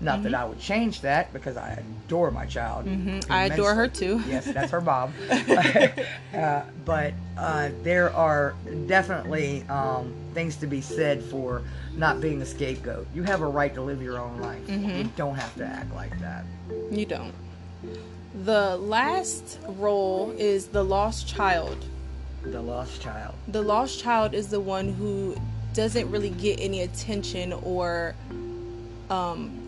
Not 0.00 0.22
that 0.24 0.34
I 0.34 0.44
would 0.44 0.60
change 0.60 1.00
that 1.02 1.32
because 1.32 1.56
I 1.56 1.82
adore 2.06 2.30
my 2.30 2.46
child. 2.46 2.86
Mhm. 2.86 3.24
I 3.30 3.44
adore 3.44 3.74
her 3.74 3.88
too. 3.88 4.22
Yes, 4.28 4.44
that's 4.44 4.70
her 4.70 4.80
Bob. 4.80 5.12
uh, 6.34 6.62
but 6.84 7.14
uh, 7.38 7.70
there 7.82 8.12
are 8.12 8.54
definitely 8.86 9.62
um, 9.68 10.12
things 10.34 10.56
to 10.56 10.66
be 10.66 10.80
said 10.80 11.22
for 11.22 11.62
not 11.96 12.20
being 12.20 12.42
a 12.42 12.46
scapegoat. 12.46 13.06
You 13.14 13.22
have 13.22 13.40
a 13.40 13.46
right 13.46 13.72
to 13.74 13.82
live 13.82 14.02
your 14.02 14.18
own 14.18 14.40
life. 14.40 14.66
Mm-hmm. 14.66 14.90
You 14.90 15.10
don't 15.16 15.36
have 15.36 15.54
to 15.56 15.64
act 15.64 15.94
like 15.94 16.18
that. 16.20 16.44
You 16.90 17.06
don't. 17.06 17.32
The 18.44 18.76
last 18.76 19.58
role 19.68 20.34
is 20.36 20.66
the 20.66 20.84
lost 20.84 21.28
child. 21.28 21.84
The 22.42 22.60
lost 22.60 23.00
child. 23.00 23.34
The 23.48 23.62
lost 23.62 24.00
child 24.00 24.34
is 24.34 24.48
the 24.48 24.60
one 24.60 24.92
who 24.92 25.36
doesn't 25.72 26.10
really 26.10 26.30
get 26.30 26.60
any 26.60 26.82
attention 26.82 27.52
or 27.52 28.14
um, 29.08 29.63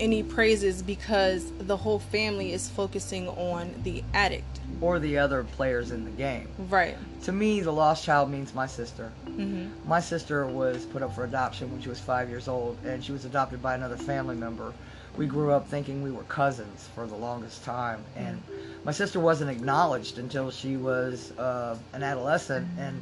any 0.00 0.22
praises 0.22 0.82
because 0.82 1.52
the 1.58 1.76
whole 1.76 1.98
family 1.98 2.52
is 2.52 2.68
focusing 2.68 3.28
on 3.28 3.74
the 3.84 4.02
addict. 4.12 4.60
Or 4.80 4.98
the 4.98 5.18
other 5.18 5.44
players 5.44 5.92
in 5.92 6.04
the 6.04 6.10
game. 6.10 6.48
Right. 6.58 6.96
To 7.24 7.32
me, 7.32 7.60
the 7.60 7.72
lost 7.72 8.04
child 8.04 8.30
means 8.30 8.54
my 8.54 8.66
sister. 8.66 9.12
hmm 9.26 9.68
My 9.86 10.00
sister 10.00 10.46
was 10.46 10.84
put 10.86 11.02
up 11.02 11.14
for 11.14 11.24
adoption 11.24 11.70
when 11.70 11.80
she 11.80 11.88
was 11.88 12.00
five 12.00 12.28
years 12.28 12.48
old, 12.48 12.76
and 12.84 13.04
she 13.04 13.12
was 13.12 13.24
adopted 13.24 13.62
by 13.62 13.74
another 13.74 13.96
family 13.96 14.34
member. 14.34 14.72
We 15.16 15.26
grew 15.26 15.52
up 15.52 15.68
thinking 15.68 16.02
we 16.02 16.10
were 16.10 16.24
cousins 16.24 16.88
for 16.92 17.06
the 17.06 17.14
longest 17.14 17.64
time, 17.64 18.02
and 18.16 18.42
my 18.84 18.90
sister 18.90 19.20
wasn't 19.20 19.50
acknowledged 19.50 20.18
until 20.18 20.50
she 20.50 20.76
was 20.76 21.30
uh, 21.38 21.76
an 21.92 22.02
adolescent, 22.02 22.66
and 22.78 23.00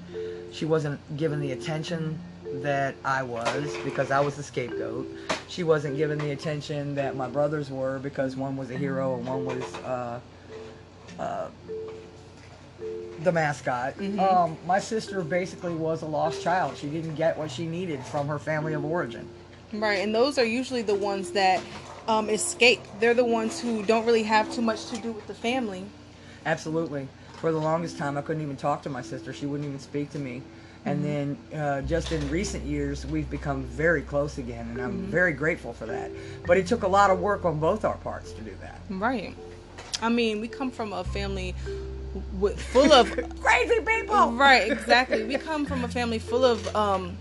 she 0.53 0.67
wasn't 0.67 1.01
given 1.17 1.41
the 1.41 1.53
attention 1.53 2.19
that 2.61 2.95
I 3.05 3.23
was 3.23 3.75
because 3.85 4.11
I 4.11 4.21
was 4.21 4.37
the 4.37 4.43
scapegoat. 4.43 5.09
She 5.49 5.63
wasn't 5.63 5.97
given 5.97 6.19
the 6.19 6.33
attention 6.33 6.95
that 6.95 7.17
my 7.17 7.29
brothers 7.29 7.71
were 7.71 7.99
because 7.99 8.37
one 8.37 8.57
was 8.57 8.71
a 8.71 8.77
hero 8.77 9.15
and 9.15 9.27
one 9.27 9.45
was 9.45 9.75
uh, 9.77 10.21
uh, 11.19 11.49
the 13.23 13.33
mascot. 13.33 13.99
Um, 14.19 14.57
my 14.67 14.79
sister 14.79 15.23
basically 15.23 15.75
was 15.75 16.03
a 16.03 16.07
lost 16.07 16.43
child. 16.43 16.77
She 16.77 16.89
didn't 16.89 17.15
get 17.15 17.37
what 17.39 17.51
she 17.51 17.67
needed 17.67 18.05
from 18.05 18.29
her 18.29 18.39
family 18.39 18.75
of 18.75 18.85
origin. 18.85 19.29
Right. 19.73 20.01
And 20.01 20.15
those 20.15 20.39
are 20.39 20.45
usually 20.45 20.83
the 20.83 20.95
ones 20.95 21.33
that 21.33 21.63
um, 22.09 22.29
escape. 22.29 22.81
They're 23.01 23.15
the 23.15 23.25
ones 23.25 23.61
who 23.61 23.83
don't 23.85 24.05
really 24.05 24.25
have 24.25 24.53
too 24.53 24.63
much 24.63 24.87
to 24.87 24.97
do 24.99 25.13
with 25.13 25.27
the 25.27 25.35
family. 25.35 25.85
Absolutely. 26.45 27.09
For 27.35 27.53
the 27.53 27.59
longest 27.59 27.99
time, 27.99 28.19
I 28.19 28.23
couldn't 28.23 28.43
even 28.43 28.57
talk 28.57 28.83
to 28.83 28.91
my 28.91 29.03
sister. 29.03 29.33
She 29.33 29.47
wouldn't 29.47 29.69
even 29.69 29.81
speak 29.81 30.11
to 30.11 30.19
me. 30.19 30.43
And 30.85 31.05
then 31.05 31.37
uh, 31.55 31.83
just 31.83 32.11
in 32.11 32.29
recent 32.29 32.65
years, 32.65 33.07
we've 33.07 33.31
become 33.31 33.63
very 33.65 34.03
close 34.03 34.39
again, 34.39 34.67
and 34.71 34.81
I'm 34.81 35.03
very 35.03 35.33
grateful 35.33 35.73
for 35.73 35.87
that. 35.87 36.11
But 36.47 36.57
it 36.57 36.67
took 36.67 36.83
a 36.83 36.89
lot 36.89 37.11
of 37.11 37.21
work 37.21 37.45
on 37.45 37.61
both 37.61 37.85
our 37.85 37.97
parts 37.99 38.33
to 38.33 38.41
do 38.43 38.53
that. 38.61 38.81
Right. 38.91 39.35
I 40.01 40.09
mean, 40.09 40.41
we 40.41 40.49
come 40.49 40.73
from 40.73 40.93
a 40.93 41.05
family 41.05 41.55
with 42.41 42.61
full 42.61 42.93
of 42.93 43.11
Crazy 43.41 43.81
people! 43.87 44.33
right, 44.33 44.71
exactly. 44.73 45.23
We 45.25 45.37
come 45.39 45.65
from 45.67 45.85
a 45.85 45.89
family 45.89 46.19
full 46.19 46.45
of 46.45 46.75
um, 46.75 47.17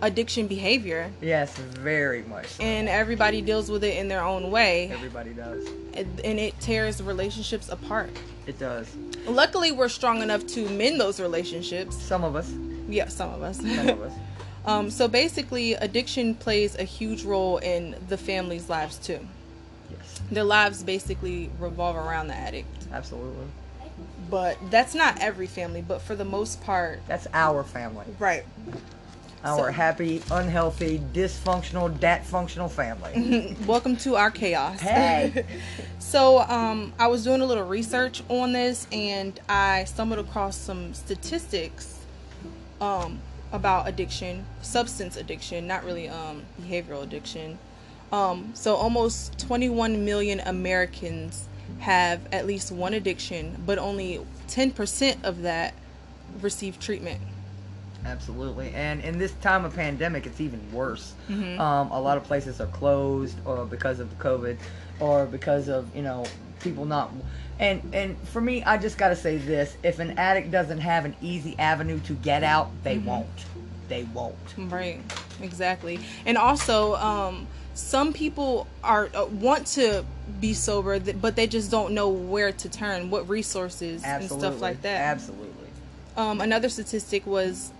addiction 0.00 0.46
behavior, 0.46 1.10
Yes, 1.20 1.54
very 1.56 2.22
much 2.22 2.46
so. 2.46 2.62
and 2.62 2.88
everybody 2.88 3.42
deals 3.42 3.70
with 3.70 3.84
it 3.84 3.98
in 3.98 4.08
their 4.08 4.22
own 4.24 4.50
way, 4.50 4.90
Everybody 4.90 5.34
does. 5.34 5.66
and 5.92 6.18
and 6.24 6.40
it 6.40 6.58
tears 6.60 7.02
relationships 7.02 7.68
apart. 7.68 8.10
It 8.46 8.58
does. 8.58 8.88
Luckily, 9.26 9.70
we're 9.70 9.88
strong 9.90 10.22
enough 10.22 10.46
to 10.48 10.68
mend 10.70 10.98
those 11.00 11.20
relationships. 11.20 11.94
Some 12.02 12.24
of 12.24 12.34
us. 12.34 12.50
Yeah, 12.92 13.08
some 13.08 13.30
of 13.32 13.42
us. 13.42 13.56
Some 13.58 13.88
of 13.88 14.02
us. 14.02 14.12
um, 14.66 14.90
so 14.90 15.08
basically, 15.08 15.72
addiction 15.74 16.34
plays 16.34 16.76
a 16.78 16.84
huge 16.84 17.24
role 17.24 17.56
in 17.58 17.96
the 18.08 18.18
family's 18.18 18.68
lives 18.68 18.98
too. 18.98 19.26
Yes. 19.90 20.20
Their 20.30 20.44
lives 20.44 20.82
basically 20.82 21.50
revolve 21.58 21.96
around 21.96 22.28
the 22.28 22.34
addict. 22.34 22.68
Absolutely. 22.92 23.46
But 24.30 24.58
that's 24.70 24.94
not 24.94 25.20
every 25.20 25.46
family, 25.46 25.82
but 25.82 26.00
for 26.02 26.14
the 26.14 26.24
most 26.24 26.62
part, 26.62 27.00
That's 27.06 27.26
our 27.32 27.64
family. 27.64 28.06
right. 28.18 28.44
Our 29.44 29.66
So- 29.68 29.72
happy, 29.72 30.22
unhealthy, 30.30 31.00
dysfunctional, 31.12 31.98
dat 31.98 32.24
functional 32.24 32.68
family. 32.68 33.56
Welcome 33.66 33.96
to 33.98 34.16
our 34.16 34.30
chaos. 34.30 34.80
Hey. 34.80 35.44
so, 35.98 36.40
um, 36.40 36.92
I 36.98 37.08
was 37.08 37.24
doing 37.24 37.40
a 37.40 37.46
little 37.46 37.64
research 37.64 38.22
on 38.28 38.52
this 38.52 38.86
and 38.92 39.38
I 39.48 39.84
stumbled 39.84 40.20
across 40.20 40.56
some 40.56 40.94
statistics 40.94 42.01
um, 42.82 43.20
about 43.52 43.88
addiction, 43.88 44.44
substance 44.60 45.16
addiction, 45.16 45.66
not 45.66 45.84
really 45.84 46.08
um, 46.08 46.42
behavioral 46.60 47.02
addiction. 47.02 47.58
Um, 48.10 48.50
so, 48.54 48.74
almost 48.74 49.38
21 49.38 50.04
million 50.04 50.40
Americans 50.40 51.48
have 51.78 52.20
at 52.32 52.46
least 52.46 52.72
one 52.72 52.92
addiction, 52.92 53.62
but 53.64 53.78
only 53.78 54.20
10% 54.48 55.24
of 55.24 55.42
that 55.42 55.74
receive 56.40 56.78
treatment. 56.78 57.20
Absolutely. 58.04 58.72
And 58.74 59.00
in 59.02 59.18
this 59.18 59.32
time 59.34 59.64
of 59.64 59.74
pandemic, 59.74 60.26
it's 60.26 60.40
even 60.40 60.60
worse. 60.72 61.14
Mhm. 61.30 61.58
Um, 61.58 61.90
a 61.92 62.00
lot 62.00 62.16
of 62.16 62.24
places 62.24 62.60
are 62.60 62.66
closed 62.66 63.36
or 63.44 63.64
because 63.64 64.00
of 64.00 64.18
COVID 64.18 64.58
or 64.98 65.24
because 65.26 65.68
of, 65.68 65.86
you 65.94 66.02
know, 66.02 66.24
people 66.62 66.84
not. 66.84 67.10
And, 67.58 67.94
and 67.94 68.18
for 68.28 68.40
me, 68.40 68.64
I 68.64 68.76
just 68.78 68.98
got 68.98 69.08
to 69.08 69.16
say 69.16 69.36
this 69.36 69.76
if 69.82 69.98
an 69.98 70.18
addict 70.18 70.50
doesn't 70.50 70.80
have 70.80 71.04
an 71.04 71.14
easy 71.20 71.56
avenue 71.58 72.00
to 72.00 72.14
get 72.14 72.42
out, 72.42 72.70
they 72.82 72.98
won't. 72.98 73.26
They 73.88 74.04
won't. 74.04 74.36
Right, 74.56 75.00
exactly. 75.40 76.00
And 76.24 76.38
also, 76.38 76.94
um, 76.96 77.46
some 77.74 78.12
people 78.12 78.66
are 78.82 79.08
uh, 79.14 79.26
want 79.26 79.66
to 79.68 80.04
be 80.40 80.54
sober, 80.54 80.98
th- 80.98 81.20
but 81.20 81.36
they 81.36 81.46
just 81.46 81.70
don't 81.70 81.94
know 81.94 82.08
where 82.08 82.52
to 82.52 82.68
turn, 82.68 83.10
what 83.10 83.28
resources 83.28 84.02
Absolutely. 84.04 84.46
and 84.46 84.54
stuff 84.54 84.62
like 84.62 84.82
that. 84.82 85.00
Absolutely. 85.00 85.48
Um, 86.16 86.40
another 86.40 86.68
statistic 86.68 87.26
was 87.26 87.70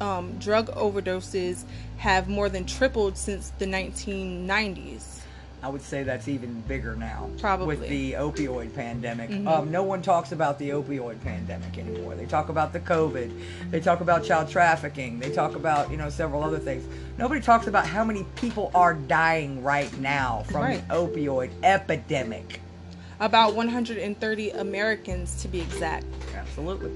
um, 0.00 0.36
drug 0.38 0.68
overdoses 0.68 1.64
have 1.98 2.28
more 2.28 2.48
than 2.48 2.64
tripled 2.64 3.16
since 3.16 3.50
the 3.58 3.66
1990s. 3.66 5.20
I 5.62 5.68
would 5.68 5.82
say 5.82 6.02
that's 6.02 6.28
even 6.28 6.60
bigger 6.62 6.94
now. 6.94 7.28
Probably. 7.40 7.66
With 7.76 7.88
the 7.88 8.12
opioid 8.12 8.74
pandemic. 8.74 9.30
Mhm. 9.30 9.46
Um, 9.48 9.70
no 9.70 9.82
one 9.82 10.02
talks 10.02 10.30
about 10.32 10.58
the 10.58 10.70
opioid 10.70 11.20
pandemic 11.22 11.76
anymore. 11.78 12.14
They 12.14 12.26
talk 12.26 12.48
about 12.50 12.72
the 12.72 12.80
COVID. 12.80 13.32
They 13.70 13.80
talk 13.80 14.00
about 14.00 14.22
child 14.22 14.48
trafficking. 14.48 15.18
They 15.18 15.30
talk 15.30 15.56
about, 15.56 15.90
you 15.90 15.96
know, 15.96 16.10
several 16.10 16.44
other 16.44 16.58
things. 16.58 16.84
Nobody 17.18 17.40
talks 17.40 17.66
about 17.66 17.86
how 17.86 18.04
many 18.04 18.24
people 18.36 18.70
are 18.74 18.94
dying 18.94 19.62
right 19.62 19.92
now 19.98 20.44
from 20.50 20.60
Right. 20.62 20.88
the 20.88 20.94
opioid 20.94 21.50
epidemic. 21.62 22.60
About 23.18 23.54
130 23.54 24.50
Americans, 24.50 25.40
to 25.42 25.48
be 25.48 25.60
exact. 25.62 26.04
Absolutely. 26.36 26.92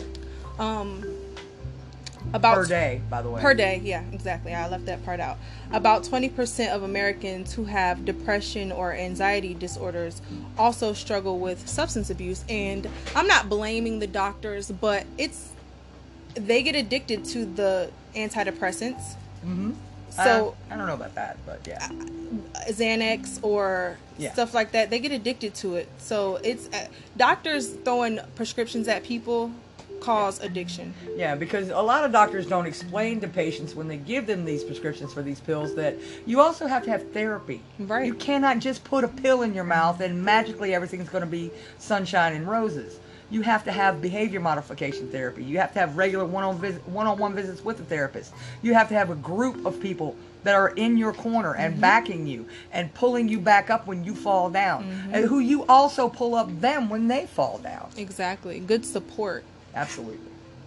Um, 0.58 1.02
about 2.32 2.54
Per 2.56 2.64
day, 2.66 3.00
by 3.10 3.22
the 3.22 3.30
way. 3.30 3.40
Per 3.40 3.54
day, 3.54 3.80
yeah, 3.82 4.02
exactly. 4.12 4.54
I 4.54 4.68
left 4.68 4.86
that 4.86 5.04
part 5.04 5.20
out. 5.20 5.38
About 5.72 6.02
20% 6.04 6.70
of 6.74 6.82
Americans 6.82 7.52
who 7.52 7.64
have 7.64 8.04
depression 8.04 8.70
or 8.72 8.92
anxiety 8.92 9.54
disorders 9.54 10.20
also 10.58 10.92
struggle 10.92 11.38
with 11.38 11.68
substance 11.68 12.10
abuse. 12.10 12.44
And 12.48 12.88
I'm 13.16 13.26
not 13.26 13.48
blaming 13.48 13.98
the 13.98 14.06
doctors, 14.06 14.70
but 14.70 15.04
it's 15.18 15.50
they 16.34 16.62
get 16.62 16.74
addicted 16.76 17.24
to 17.26 17.44
the 17.44 17.90
antidepressants, 18.14 19.14
Mm-hmm. 19.44 19.72
So- 20.10 20.54
I, 20.70 20.74
I 20.74 20.76
don't 20.76 20.86
know 20.86 20.94
about 20.94 21.14
that, 21.14 21.38
but 21.46 21.60
yeah. 21.66 21.88
Xanax 22.68 23.38
or 23.42 23.96
Yeah. 24.18 24.32
stuff 24.32 24.54
like 24.54 24.72
that. 24.72 24.90
They 24.90 24.98
get 24.98 25.12
addicted 25.12 25.54
to 25.56 25.76
it. 25.76 25.88
So 25.98 26.36
it's 26.36 26.68
uh, 26.74 26.86
doctors 27.16 27.68
throwing 27.70 28.18
prescriptions 28.34 28.88
at 28.88 29.02
people 29.04 29.50
cause 30.00 30.40
addiction. 30.40 30.94
Yeah, 31.16 31.34
because 31.34 31.68
a 31.68 31.80
lot 31.80 32.04
of 32.04 32.12
doctors 32.12 32.46
don't 32.46 32.66
explain 32.66 33.20
to 33.20 33.28
patients 33.28 33.74
when 33.74 33.88
they 33.88 33.96
give 33.96 34.26
them 34.26 34.44
these 34.44 34.64
prescriptions 34.64 35.12
for 35.12 35.22
these 35.22 35.40
pills 35.40 35.74
that 35.76 35.96
you 36.26 36.40
also 36.40 36.66
have 36.66 36.84
to 36.84 36.90
have 36.90 37.12
therapy. 37.12 37.62
Right. 37.78 38.06
You 38.06 38.14
cannot 38.14 38.58
just 38.58 38.84
put 38.84 39.04
a 39.04 39.08
pill 39.08 39.42
in 39.42 39.54
your 39.54 39.64
mouth 39.64 40.00
and 40.00 40.24
magically 40.24 40.74
everything's 40.74 41.08
going 41.08 41.24
to 41.24 41.30
be 41.30 41.50
sunshine 41.78 42.34
and 42.34 42.48
roses. 42.48 42.98
You 43.30 43.42
have 43.42 43.62
to 43.64 43.72
have 43.72 44.02
behavior 44.02 44.40
modification 44.40 45.08
therapy. 45.08 45.44
You 45.44 45.58
have 45.58 45.72
to 45.74 45.78
have 45.78 45.96
regular 45.96 46.24
one-on-one 46.24 47.34
visits 47.34 47.64
with 47.64 47.78
a 47.78 47.84
therapist. 47.84 48.34
You 48.60 48.74
have 48.74 48.88
to 48.88 48.94
have 48.94 49.10
a 49.10 49.14
group 49.14 49.64
of 49.64 49.80
people 49.80 50.16
that 50.42 50.54
are 50.54 50.70
in 50.70 50.96
your 50.96 51.12
corner 51.12 51.54
and 51.54 51.74
mm-hmm. 51.74 51.80
backing 51.82 52.26
you 52.26 52.48
and 52.72 52.92
pulling 52.94 53.28
you 53.28 53.38
back 53.38 53.70
up 53.70 53.86
when 53.86 54.02
you 54.02 54.14
fall 54.14 54.50
down, 54.50 54.84
mm-hmm. 54.84 55.14
and 55.14 55.24
who 55.26 55.38
you 55.38 55.64
also 55.66 56.08
pull 56.08 56.34
up 56.34 56.48
them 56.60 56.88
when 56.88 57.06
they 57.06 57.26
fall 57.26 57.58
down. 57.58 57.88
Exactly. 57.96 58.58
Good 58.58 58.84
support. 58.84 59.44
Absolutely. 59.74 60.18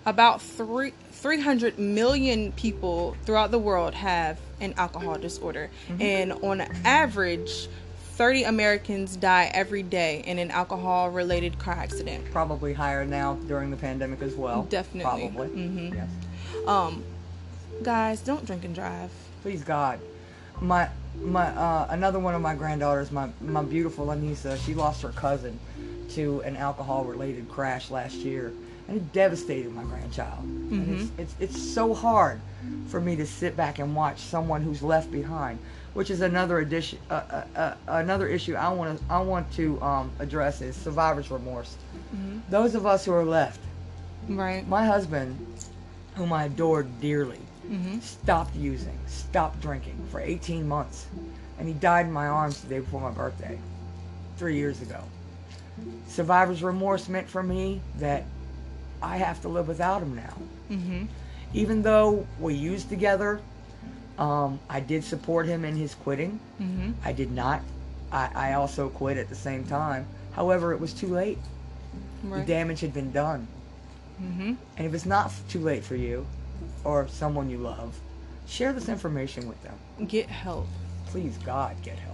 about 0.06 0.42
three, 0.42 0.94
300 1.12 1.80
million 1.80 2.52
people 2.54 3.16
throughout 3.26 3.52
the 3.52 3.60
world 3.60 3.94
have 3.94 4.40
an 4.60 4.74
alcohol 4.78 5.18
disorder 5.18 5.70
and 6.00 6.32
on 6.32 6.62
average 6.86 7.68
30 8.16 8.44
americans 8.44 9.16
die 9.16 9.50
every 9.54 9.82
day 9.84 10.22
in 10.26 10.38
an 10.40 10.52
alcohol 10.52 11.10
related 11.10 11.58
car 11.58 11.74
accident 11.74 12.24
Probably 12.32 12.74
higher 12.74 13.06
now 13.06 13.36
during 13.48 13.72
the 13.72 13.78
pandemic 13.78 14.22
as 14.22 14.36
well. 14.36 14.64
Definitely. 14.64 15.30
Probably. 15.34 15.48
Mhm. 15.50 15.94
Yes. 15.96 16.10
um 16.68 17.04
guys 17.82 18.22
don't 18.22 18.46
drink 18.46 18.64
and 18.66 18.76
drive 18.76 19.10
Please 19.42 19.64
God. 19.64 20.00
My 20.62 20.88
my 21.22 21.48
uh, 21.48 21.88
another 21.90 22.20
one 22.20 22.34
of 22.36 22.42
my 22.42 22.56
granddaughters, 22.56 23.12
my 23.12 23.30
my 23.42 23.62
beautiful 23.64 24.08
Anissa, 24.08 24.58
she 24.66 24.74
lost 24.74 25.02
her 25.02 25.10
cousin 25.10 25.60
to 26.12 26.42
an 26.42 26.56
alcohol 26.56 27.04
related 27.04 27.50
crash 27.50 27.90
last 27.92 28.16
year, 28.16 28.54
and 28.88 28.98
it 28.98 29.14
devastated 29.14 29.72
my 29.74 29.84
grandchild. 29.84 30.44
And 30.44 30.90
it's, 31.00 31.12
it's 31.18 31.36
it's 31.40 31.62
so 31.62 31.94
hard 31.94 32.40
for 32.88 33.00
me 33.00 33.16
to 33.16 33.26
sit 33.26 33.56
back 33.56 33.80
and 33.80 33.96
watch 33.96 34.20
someone 34.20 34.62
who's 34.62 34.82
left 34.82 35.12
behind, 35.12 35.60
which 35.94 36.10
is 36.10 36.22
another 36.22 36.60
addition, 36.60 36.98
uh, 37.10 37.14
uh, 37.14 37.44
uh, 37.56 37.74
another 37.88 38.28
issue 38.28 38.56
I 38.56 38.70
want 38.70 38.98
to 38.98 39.04
I 39.14 39.20
want 39.22 39.52
to 39.54 39.82
um, 39.82 40.12
address 40.20 40.62
is 40.62 40.76
survivor's 40.76 41.30
remorse. 41.32 41.76
Those 42.50 42.76
of 42.76 42.86
us 42.86 43.06
who 43.06 43.14
are 43.14 43.26
left, 43.26 43.60
right 44.28 44.68
my 44.68 44.86
husband, 44.86 45.38
whom 46.16 46.34
I 46.34 46.46
adored 46.46 47.00
dearly, 47.00 47.42
hmm 47.68 48.00
stopped 48.00 48.56
using, 48.56 48.98
stopped 49.08 49.62
drinking 49.62 50.06
for 50.12 50.20
18 50.20 50.68
months. 50.68 51.08
And 51.58 51.68
he 51.68 51.74
died 51.76 52.08
in 52.08 52.12
my 52.12 52.28
arms 52.28 52.62
the 52.62 52.68
day 52.68 52.80
before 52.80 53.00
my 53.00 53.12
birthday, 53.12 53.58
three 54.38 54.56
years 54.58 54.82
ago. 54.82 55.02
Survivor's 56.08 56.62
remorse 56.64 57.08
meant 57.08 57.30
for 57.30 57.42
me 57.44 57.80
that 58.00 58.26
I 59.04 59.18
have 59.18 59.42
to 59.42 59.50
live 59.50 59.68
without 59.68 60.02
him 60.02 60.16
now. 60.16 60.34
hmm 60.76 61.06
Even 61.54 61.82
though 61.82 62.26
we 62.40 62.54
used 62.54 62.90
together, 62.90 63.42
um, 64.18 64.60
I 64.70 64.80
did 64.80 65.04
support 65.04 65.46
him 65.48 65.66
in 65.66 65.76
his 65.76 65.94
quitting. 65.96 66.40
hmm 66.58 66.92
I 67.04 67.12
did 67.14 67.32
not. 67.32 67.62
I, 68.12 68.30
I 68.34 68.54
also 68.54 68.90
quit 68.90 69.18
at 69.18 69.30
the 69.30 69.36
same 69.36 69.66
time. 69.66 70.06
However, 70.32 70.72
it 70.74 70.80
was 70.80 70.94
too 70.94 71.08
late. 71.08 71.40
The 72.24 72.30
damage 72.46 72.80
had 72.82 72.94
been 72.94 73.12
done. 73.12 73.48
hmm 74.18 74.54
And 74.78 74.88
if 74.88 74.94
it's 74.94 75.06
not 75.06 75.34
too 75.50 75.60
late 75.60 75.84
for 75.84 75.96
you 75.96 76.26
or 76.84 77.08
someone 77.08 77.50
you 77.50 77.58
love, 77.58 78.00
share 78.48 78.72
this 78.74 78.88
information 78.90 79.48
with 79.48 79.62
them. 79.64 79.78
get 80.08 80.30
help 80.30 80.68
Please, 81.08 81.38
God, 81.40 81.76
get 81.84 82.00
help. 82.00 82.13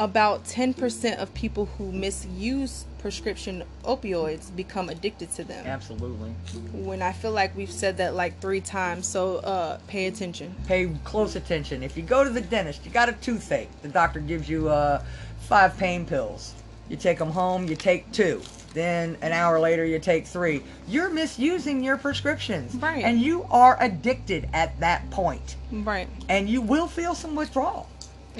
About 0.00 0.44
10% 0.44 1.18
of 1.18 1.32
people 1.34 1.66
who 1.76 1.92
misuse 1.92 2.86
prescription 2.98 3.62
opioids 3.84 4.54
become 4.56 4.88
addicted 4.88 5.30
to 5.32 5.44
them 5.44 5.66
Absolutely. 5.66 6.30
when 6.72 7.02
I 7.02 7.12
feel 7.12 7.32
like 7.32 7.54
we've 7.54 7.70
said 7.70 7.98
that 7.98 8.14
like 8.14 8.40
three 8.40 8.62
times. 8.62 9.06
So 9.06 9.36
uh, 9.36 9.78
pay 9.88 10.06
attention. 10.06 10.54
Pay 10.66 10.90
close 11.04 11.36
attention. 11.36 11.82
If 11.82 11.98
you 11.98 12.02
go 12.02 12.24
to 12.24 12.30
the 12.30 12.40
dentist, 12.40 12.84
you 12.84 12.90
got 12.90 13.10
a 13.10 13.12
toothache, 13.12 13.68
the 13.82 13.88
doctor 13.88 14.20
gives 14.20 14.48
you 14.48 14.70
uh, 14.70 15.04
five 15.40 15.76
pain 15.76 16.06
pills. 16.06 16.54
You 16.88 16.96
take 16.96 17.18
them 17.18 17.30
home, 17.30 17.68
you 17.68 17.76
take 17.76 18.10
two. 18.10 18.40
Then 18.72 19.18
an 19.20 19.32
hour 19.32 19.60
later, 19.60 19.84
you 19.84 19.98
take 19.98 20.26
three. 20.26 20.62
You're 20.88 21.10
misusing 21.10 21.84
your 21.84 21.98
prescriptions. 21.98 22.74
Right. 22.76 23.04
And 23.04 23.20
you 23.20 23.44
are 23.50 23.76
addicted 23.80 24.48
at 24.52 24.78
that 24.80 25.08
point. 25.10 25.56
Right. 25.70 26.08
And 26.28 26.48
you 26.48 26.62
will 26.62 26.86
feel 26.86 27.14
some 27.14 27.34
withdrawal. 27.34 27.88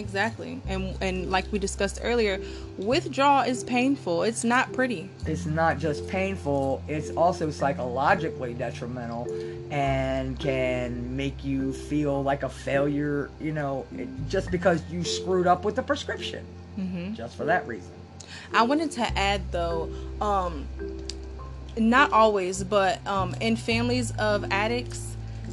Exactly. 0.00 0.60
And 0.66 0.96
and 1.00 1.30
like 1.30 1.44
we 1.52 1.58
discussed 1.58 2.00
earlier, 2.02 2.40
withdrawal 2.78 3.42
is 3.42 3.62
painful. 3.62 4.22
It's 4.22 4.42
not 4.44 4.72
pretty. 4.72 5.08
it's 5.26 5.46
not 5.46 5.78
just 5.78 6.08
painful, 6.08 6.82
it's 6.88 7.10
also 7.10 7.50
psychologically 7.50 8.54
detrimental 8.54 9.28
and 9.70 10.38
can 10.40 11.14
make 11.16 11.44
you 11.44 11.72
feel 11.72 12.22
like 12.22 12.42
a 12.42 12.48
failure, 12.48 13.30
you 13.40 13.52
know, 13.52 13.86
just 14.28 14.50
because 14.50 14.82
you 14.90 15.04
screwed 15.04 15.46
up 15.46 15.64
with 15.64 15.76
the 15.76 15.82
prescription. 15.82 16.44
hmm 16.76 17.14
Just 17.14 17.36
for 17.36 17.44
that 17.44 17.66
reason. 17.68 17.92
I 18.52 18.62
wanted 18.62 18.90
to 18.92 19.02
add 19.18 19.42
though, 19.52 19.90
um, 20.20 20.66
not 21.76 22.12
always, 22.12 22.64
but 22.64 23.06
um, 23.06 23.34
in 23.40 23.54
families 23.56 24.12
of 24.18 24.44
addicts, 24.50 25.06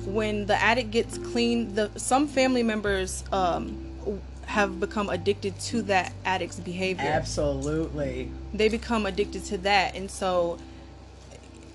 when 0.05 0.45
the 0.45 0.55
addict 0.55 0.91
gets 0.91 1.17
clean, 1.17 1.73
the 1.75 1.91
some 1.97 2.27
family 2.27 2.63
members 2.63 3.23
um, 3.31 3.77
have 4.47 4.79
become 4.79 5.09
addicted 5.09 5.59
to 5.59 5.81
that 5.83 6.11
addict's 6.25 6.59
behavior. 6.59 7.05
Absolutely. 7.05 8.31
They 8.53 8.69
become 8.69 9.05
addicted 9.05 9.43
to 9.45 9.57
that. 9.59 9.95
And 9.95 10.09
so, 10.09 10.57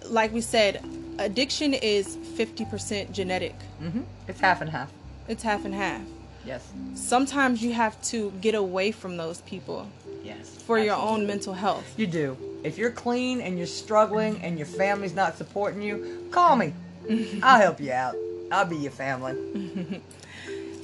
like 0.06 0.32
we 0.32 0.40
said, 0.40 0.82
addiction 1.18 1.74
is 1.74 2.16
50% 2.16 3.12
genetic, 3.12 3.54
Mm-hmm. 3.82 4.00
It's 4.28 4.40
half 4.40 4.60
and 4.60 4.70
half. 4.70 4.90
it's 5.28 5.42
half 5.42 5.64
and 5.64 5.74
half. 5.74 6.00
Yes. 6.44 6.66
Sometimes 6.94 7.62
you 7.62 7.72
have 7.72 8.00
to 8.04 8.32
get 8.40 8.54
away 8.54 8.90
from 8.90 9.16
those 9.16 9.40
people 9.42 9.86
Yes. 10.24 10.48
for 10.66 10.78
your 10.78 10.96
own 10.96 11.26
mental 11.26 11.52
health. 11.54 11.84
You 11.96 12.06
do. 12.06 12.36
If 12.64 12.78
you're 12.78 12.90
clean 12.90 13.40
and 13.40 13.58
you're 13.58 13.66
struggling 13.66 14.40
and 14.42 14.56
your 14.58 14.66
family's 14.66 15.14
not 15.14 15.36
supporting 15.36 15.82
you, 15.82 16.26
call 16.30 16.56
me. 16.56 16.72
I'll 17.42 17.60
help 17.60 17.80
you 17.80 17.92
out. 17.92 18.14
I'll 18.50 18.64
be 18.66 18.76
your 18.76 18.92
family. 18.92 19.34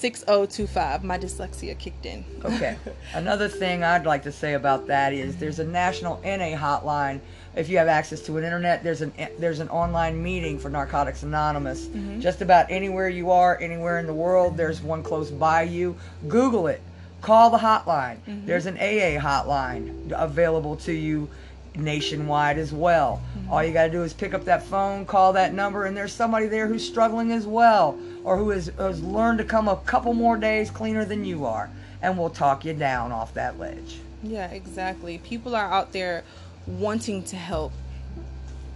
1-800-854-6025. 0.00 1.02
My 1.02 1.18
dyslexia 1.18 1.78
kicked 1.78 2.06
in. 2.06 2.24
Okay. 2.44 2.76
Another 3.14 3.48
thing 3.48 3.84
I'd 3.84 4.06
like 4.06 4.22
to 4.24 4.32
say 4.32 4.54
about 4.54 4.86
that 4.86 5.12
is 5.12 5.36
there's 5.36 5.58
a 5.58 5.64
national 5.64 6.20
NA 6.22 6.56
hotline. 6.56 7.20
If 7.54 7.68
you 7.68 7.78
have 7.78 7.88
access 7.88 8.20
to 8.22 8.36
an 8.36 8.44
internet, 8.44 8.84
there's 8.84 9.02
an 9.02 9.12
there's 9.38 9.58
an 9.58 9.68
online 9.68 10.22
meeting 10.22 10.58
for 10.58 10.70
Narcotics 10.70 11.24
Anonymous. 11.24 11.86
Mm-hmm. 11.86 12.20
Just 12.20 12.42
about 12.42 12.70
anywhere 12.70 13.08
you 13.08 13.30
are, 13.30 13.58
anywhere 13.60 13.98
in 13.98 14.06
the 14.06 14.14
world, 14.14 14.56
there's 14.56 14.80
one 14.80 15.02
close 15.02 15.30
by 15.30 15.62
you. 15.62 15.96
Google 16.28 16.68
it. 16.68 16.80
Call 17.22 17.50
the 17.50 17.58
hotline. 17.58 18.18
Mm-hmm. 18.20 18.46
There's 18.46 18.66
an 18.66 18.76
AA 18.76 19.20
hotline 19.20 20.12
available 20.12 20.76
to 20.76 20.92
you 20.92 21.28
nationwide 21.74 22.58
as 22.58 22.72
well. 22.72 23.22
All 23.50 23.64
you 23.64 23.72
got 23.72 23.86
to 23.86 23.92
do 23.92 24.02
is 24.02 24.12
pick 24.12 24.34
up 24.34 24.44
that 24.44 24.62
phone, 24.62 25.06
call 25.06 25.32
that 25.34 25.54
number, 25.54 25.86
and 25.86 25.96
there's 25.96 26.12
somebody 26.12 26.46
there 26.46 26.66
who's 26.66 26.86
struggling 26.86 27.32
as 27.32 27.46
well, 27.46 27.98
or 28.24 28.36
who 28.36 28.50
has, 28.50 28.66
has 28.78 29.02
learned 29.02 29.38
to 29.38 29.44
come 29.44 29.68
a 29.68 29.76
couple 29.76 30.14
more 30.14 30.36
days 30.36 30.70
cleaner 30.70 31.04
than 31.04 31.24
you 31.24 31.44
are, 31.44 31.70
and 32.02 32.18
we'll 32.18 32.30
talk 32.30 32.64
you 32.64 32.74
down 32.74 33.12
off 33.12 33.34
that 33.34 33.58
ledge. 33.58 33.98
Yeah, 34.22 34.50
exactly. 34.50 35.18
People 35.18 35.56
are 35.56 35.70
out 35.70 35.92
there 35.92 36.24
wanting 36.66 37.24
to 37.24 37.36
help. 37.36 37.72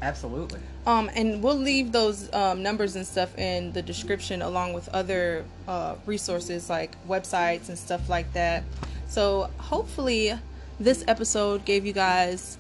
Absolutely. 0.03 0.61
Um, 0.87 1.11
and 1.15 1.43
we'll 1.43 1.57
leave 1.57 1.93
those 1.93 2.33
um, 2.35 2.63
numbers 2.63 2.97
and 2.97 3.07
stuff 3.07 3.37
in 3.39 3.73
the 3.73 3.81
description 3.81 4.43
along 4.43 4.75
with 4.75 4.89
other 4.89 5.45
uh, 5.67 5.95
resources 6.05 6.69
like 6.69 6.95
websites 7.07 7.69
and 7.69 7.79
stuff 7.79 8.09
like 8.09 8.33
that. 8.35 8.65
So 9.09 9.51
hopefully, 9.59 10.35
this 10.79 11.05
episode 11.09 11.65
gave 11.65 11.87
you 11.87 11.93
guys 11.93 12.59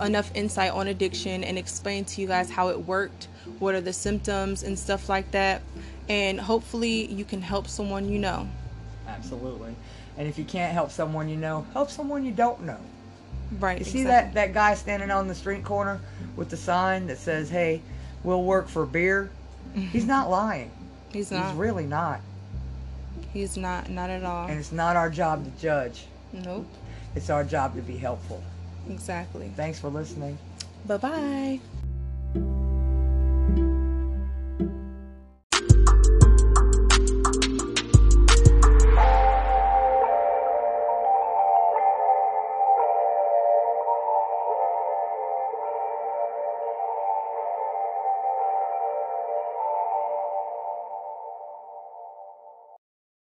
enough 0.00 0.30
insight 0.34 0.72
on 0.72 0.88
addiction 0.88 1.44
and 1.44 1.58
explain 1.58 2.04
to 2.06 2.20
you 2.20 2.26
guys 2.26 2.50
how 2.50 2.68
it 2.68 2.86
worked, 2.86 3.28
what 3.58 3.74
are 3.74 3.80
the 3.80 3.92
symptoms 3.92 4.62
and 4.62 4.78
stuff 4.78 5.08
like 5.08 5.30
that. 5.32 5.62
And 6.08 6.40
hopefully, 6.40 7.06
you 7.06 7.24
can 7.24 7.40
help 7.40 7.68
someone 7.68 8.08
you 8.08 8.18
know. 8.18 8.48
Absolutely. 9.06 9.74
And 10.16 10.28
if 10.28 10.38
you 10.38 10.44
can't 10.44 10.72
help 10.72 10.90
someone 10.90 11.28
you 11.28 11.36
know, 11.36 11.66
help 11.72 11.90
someone 11.90 12.24
you 12.24 12.32
don't 12.32 12.62
know. 12.62 12.78
Right. 13.58 13.78
You 13.78 13.84
see 13.84 14.00
exactly. 14.02 14.34
that, 14.34 14.48
that 14.48 14.54
guy 14.54 14.74
standing 14.74 15.10
on 15.10 15.28
the 15.28 15.34
street 15.34 15.64
corner 15.64 16.00
with 16.36 16.50
the 16.50 16.56
sign 16.56 17.06
that 17.08 17.18
says, 17.18 17.50
hey, 17.50 17.82
we'll 18.22 18.44
work 18.44 18.68
for 18.68 18.86
beer? 18.86 19.30
He's 19.74 20.06
not 20.06 20.30
lying. 20.30 20.70
He's 21.12 21.30
not. 21.30 21.46
He's 21.46 21.56
really 21.56 21.86
not. 21.86 22.20
He's 23.32 23.56
not. 23.56 23.88
Not 23.90 24.10
at 24.10 24.24
all. 24.24 24.48
And 24.48 24.58
it's 24.58 24.72
not 24.72 24.96
our 24.96 25.10
job 25.10 25.44
to 25.44 25.50
judge, 25.60 26.06
Nope. 26.32 26.66
it's 27.14 27.30
our 27.30 27.44
job 27.44 27.74
to 27.76 27.82
be 27.82 27.96
helpful. 27.96 28.42
Exactly. 28.90 29.50
Thanks 29.56 29.78
for 29.78 29.88
listening. 29.88 30.38
Bye 30.86 30.96
bye. 30.98 32.60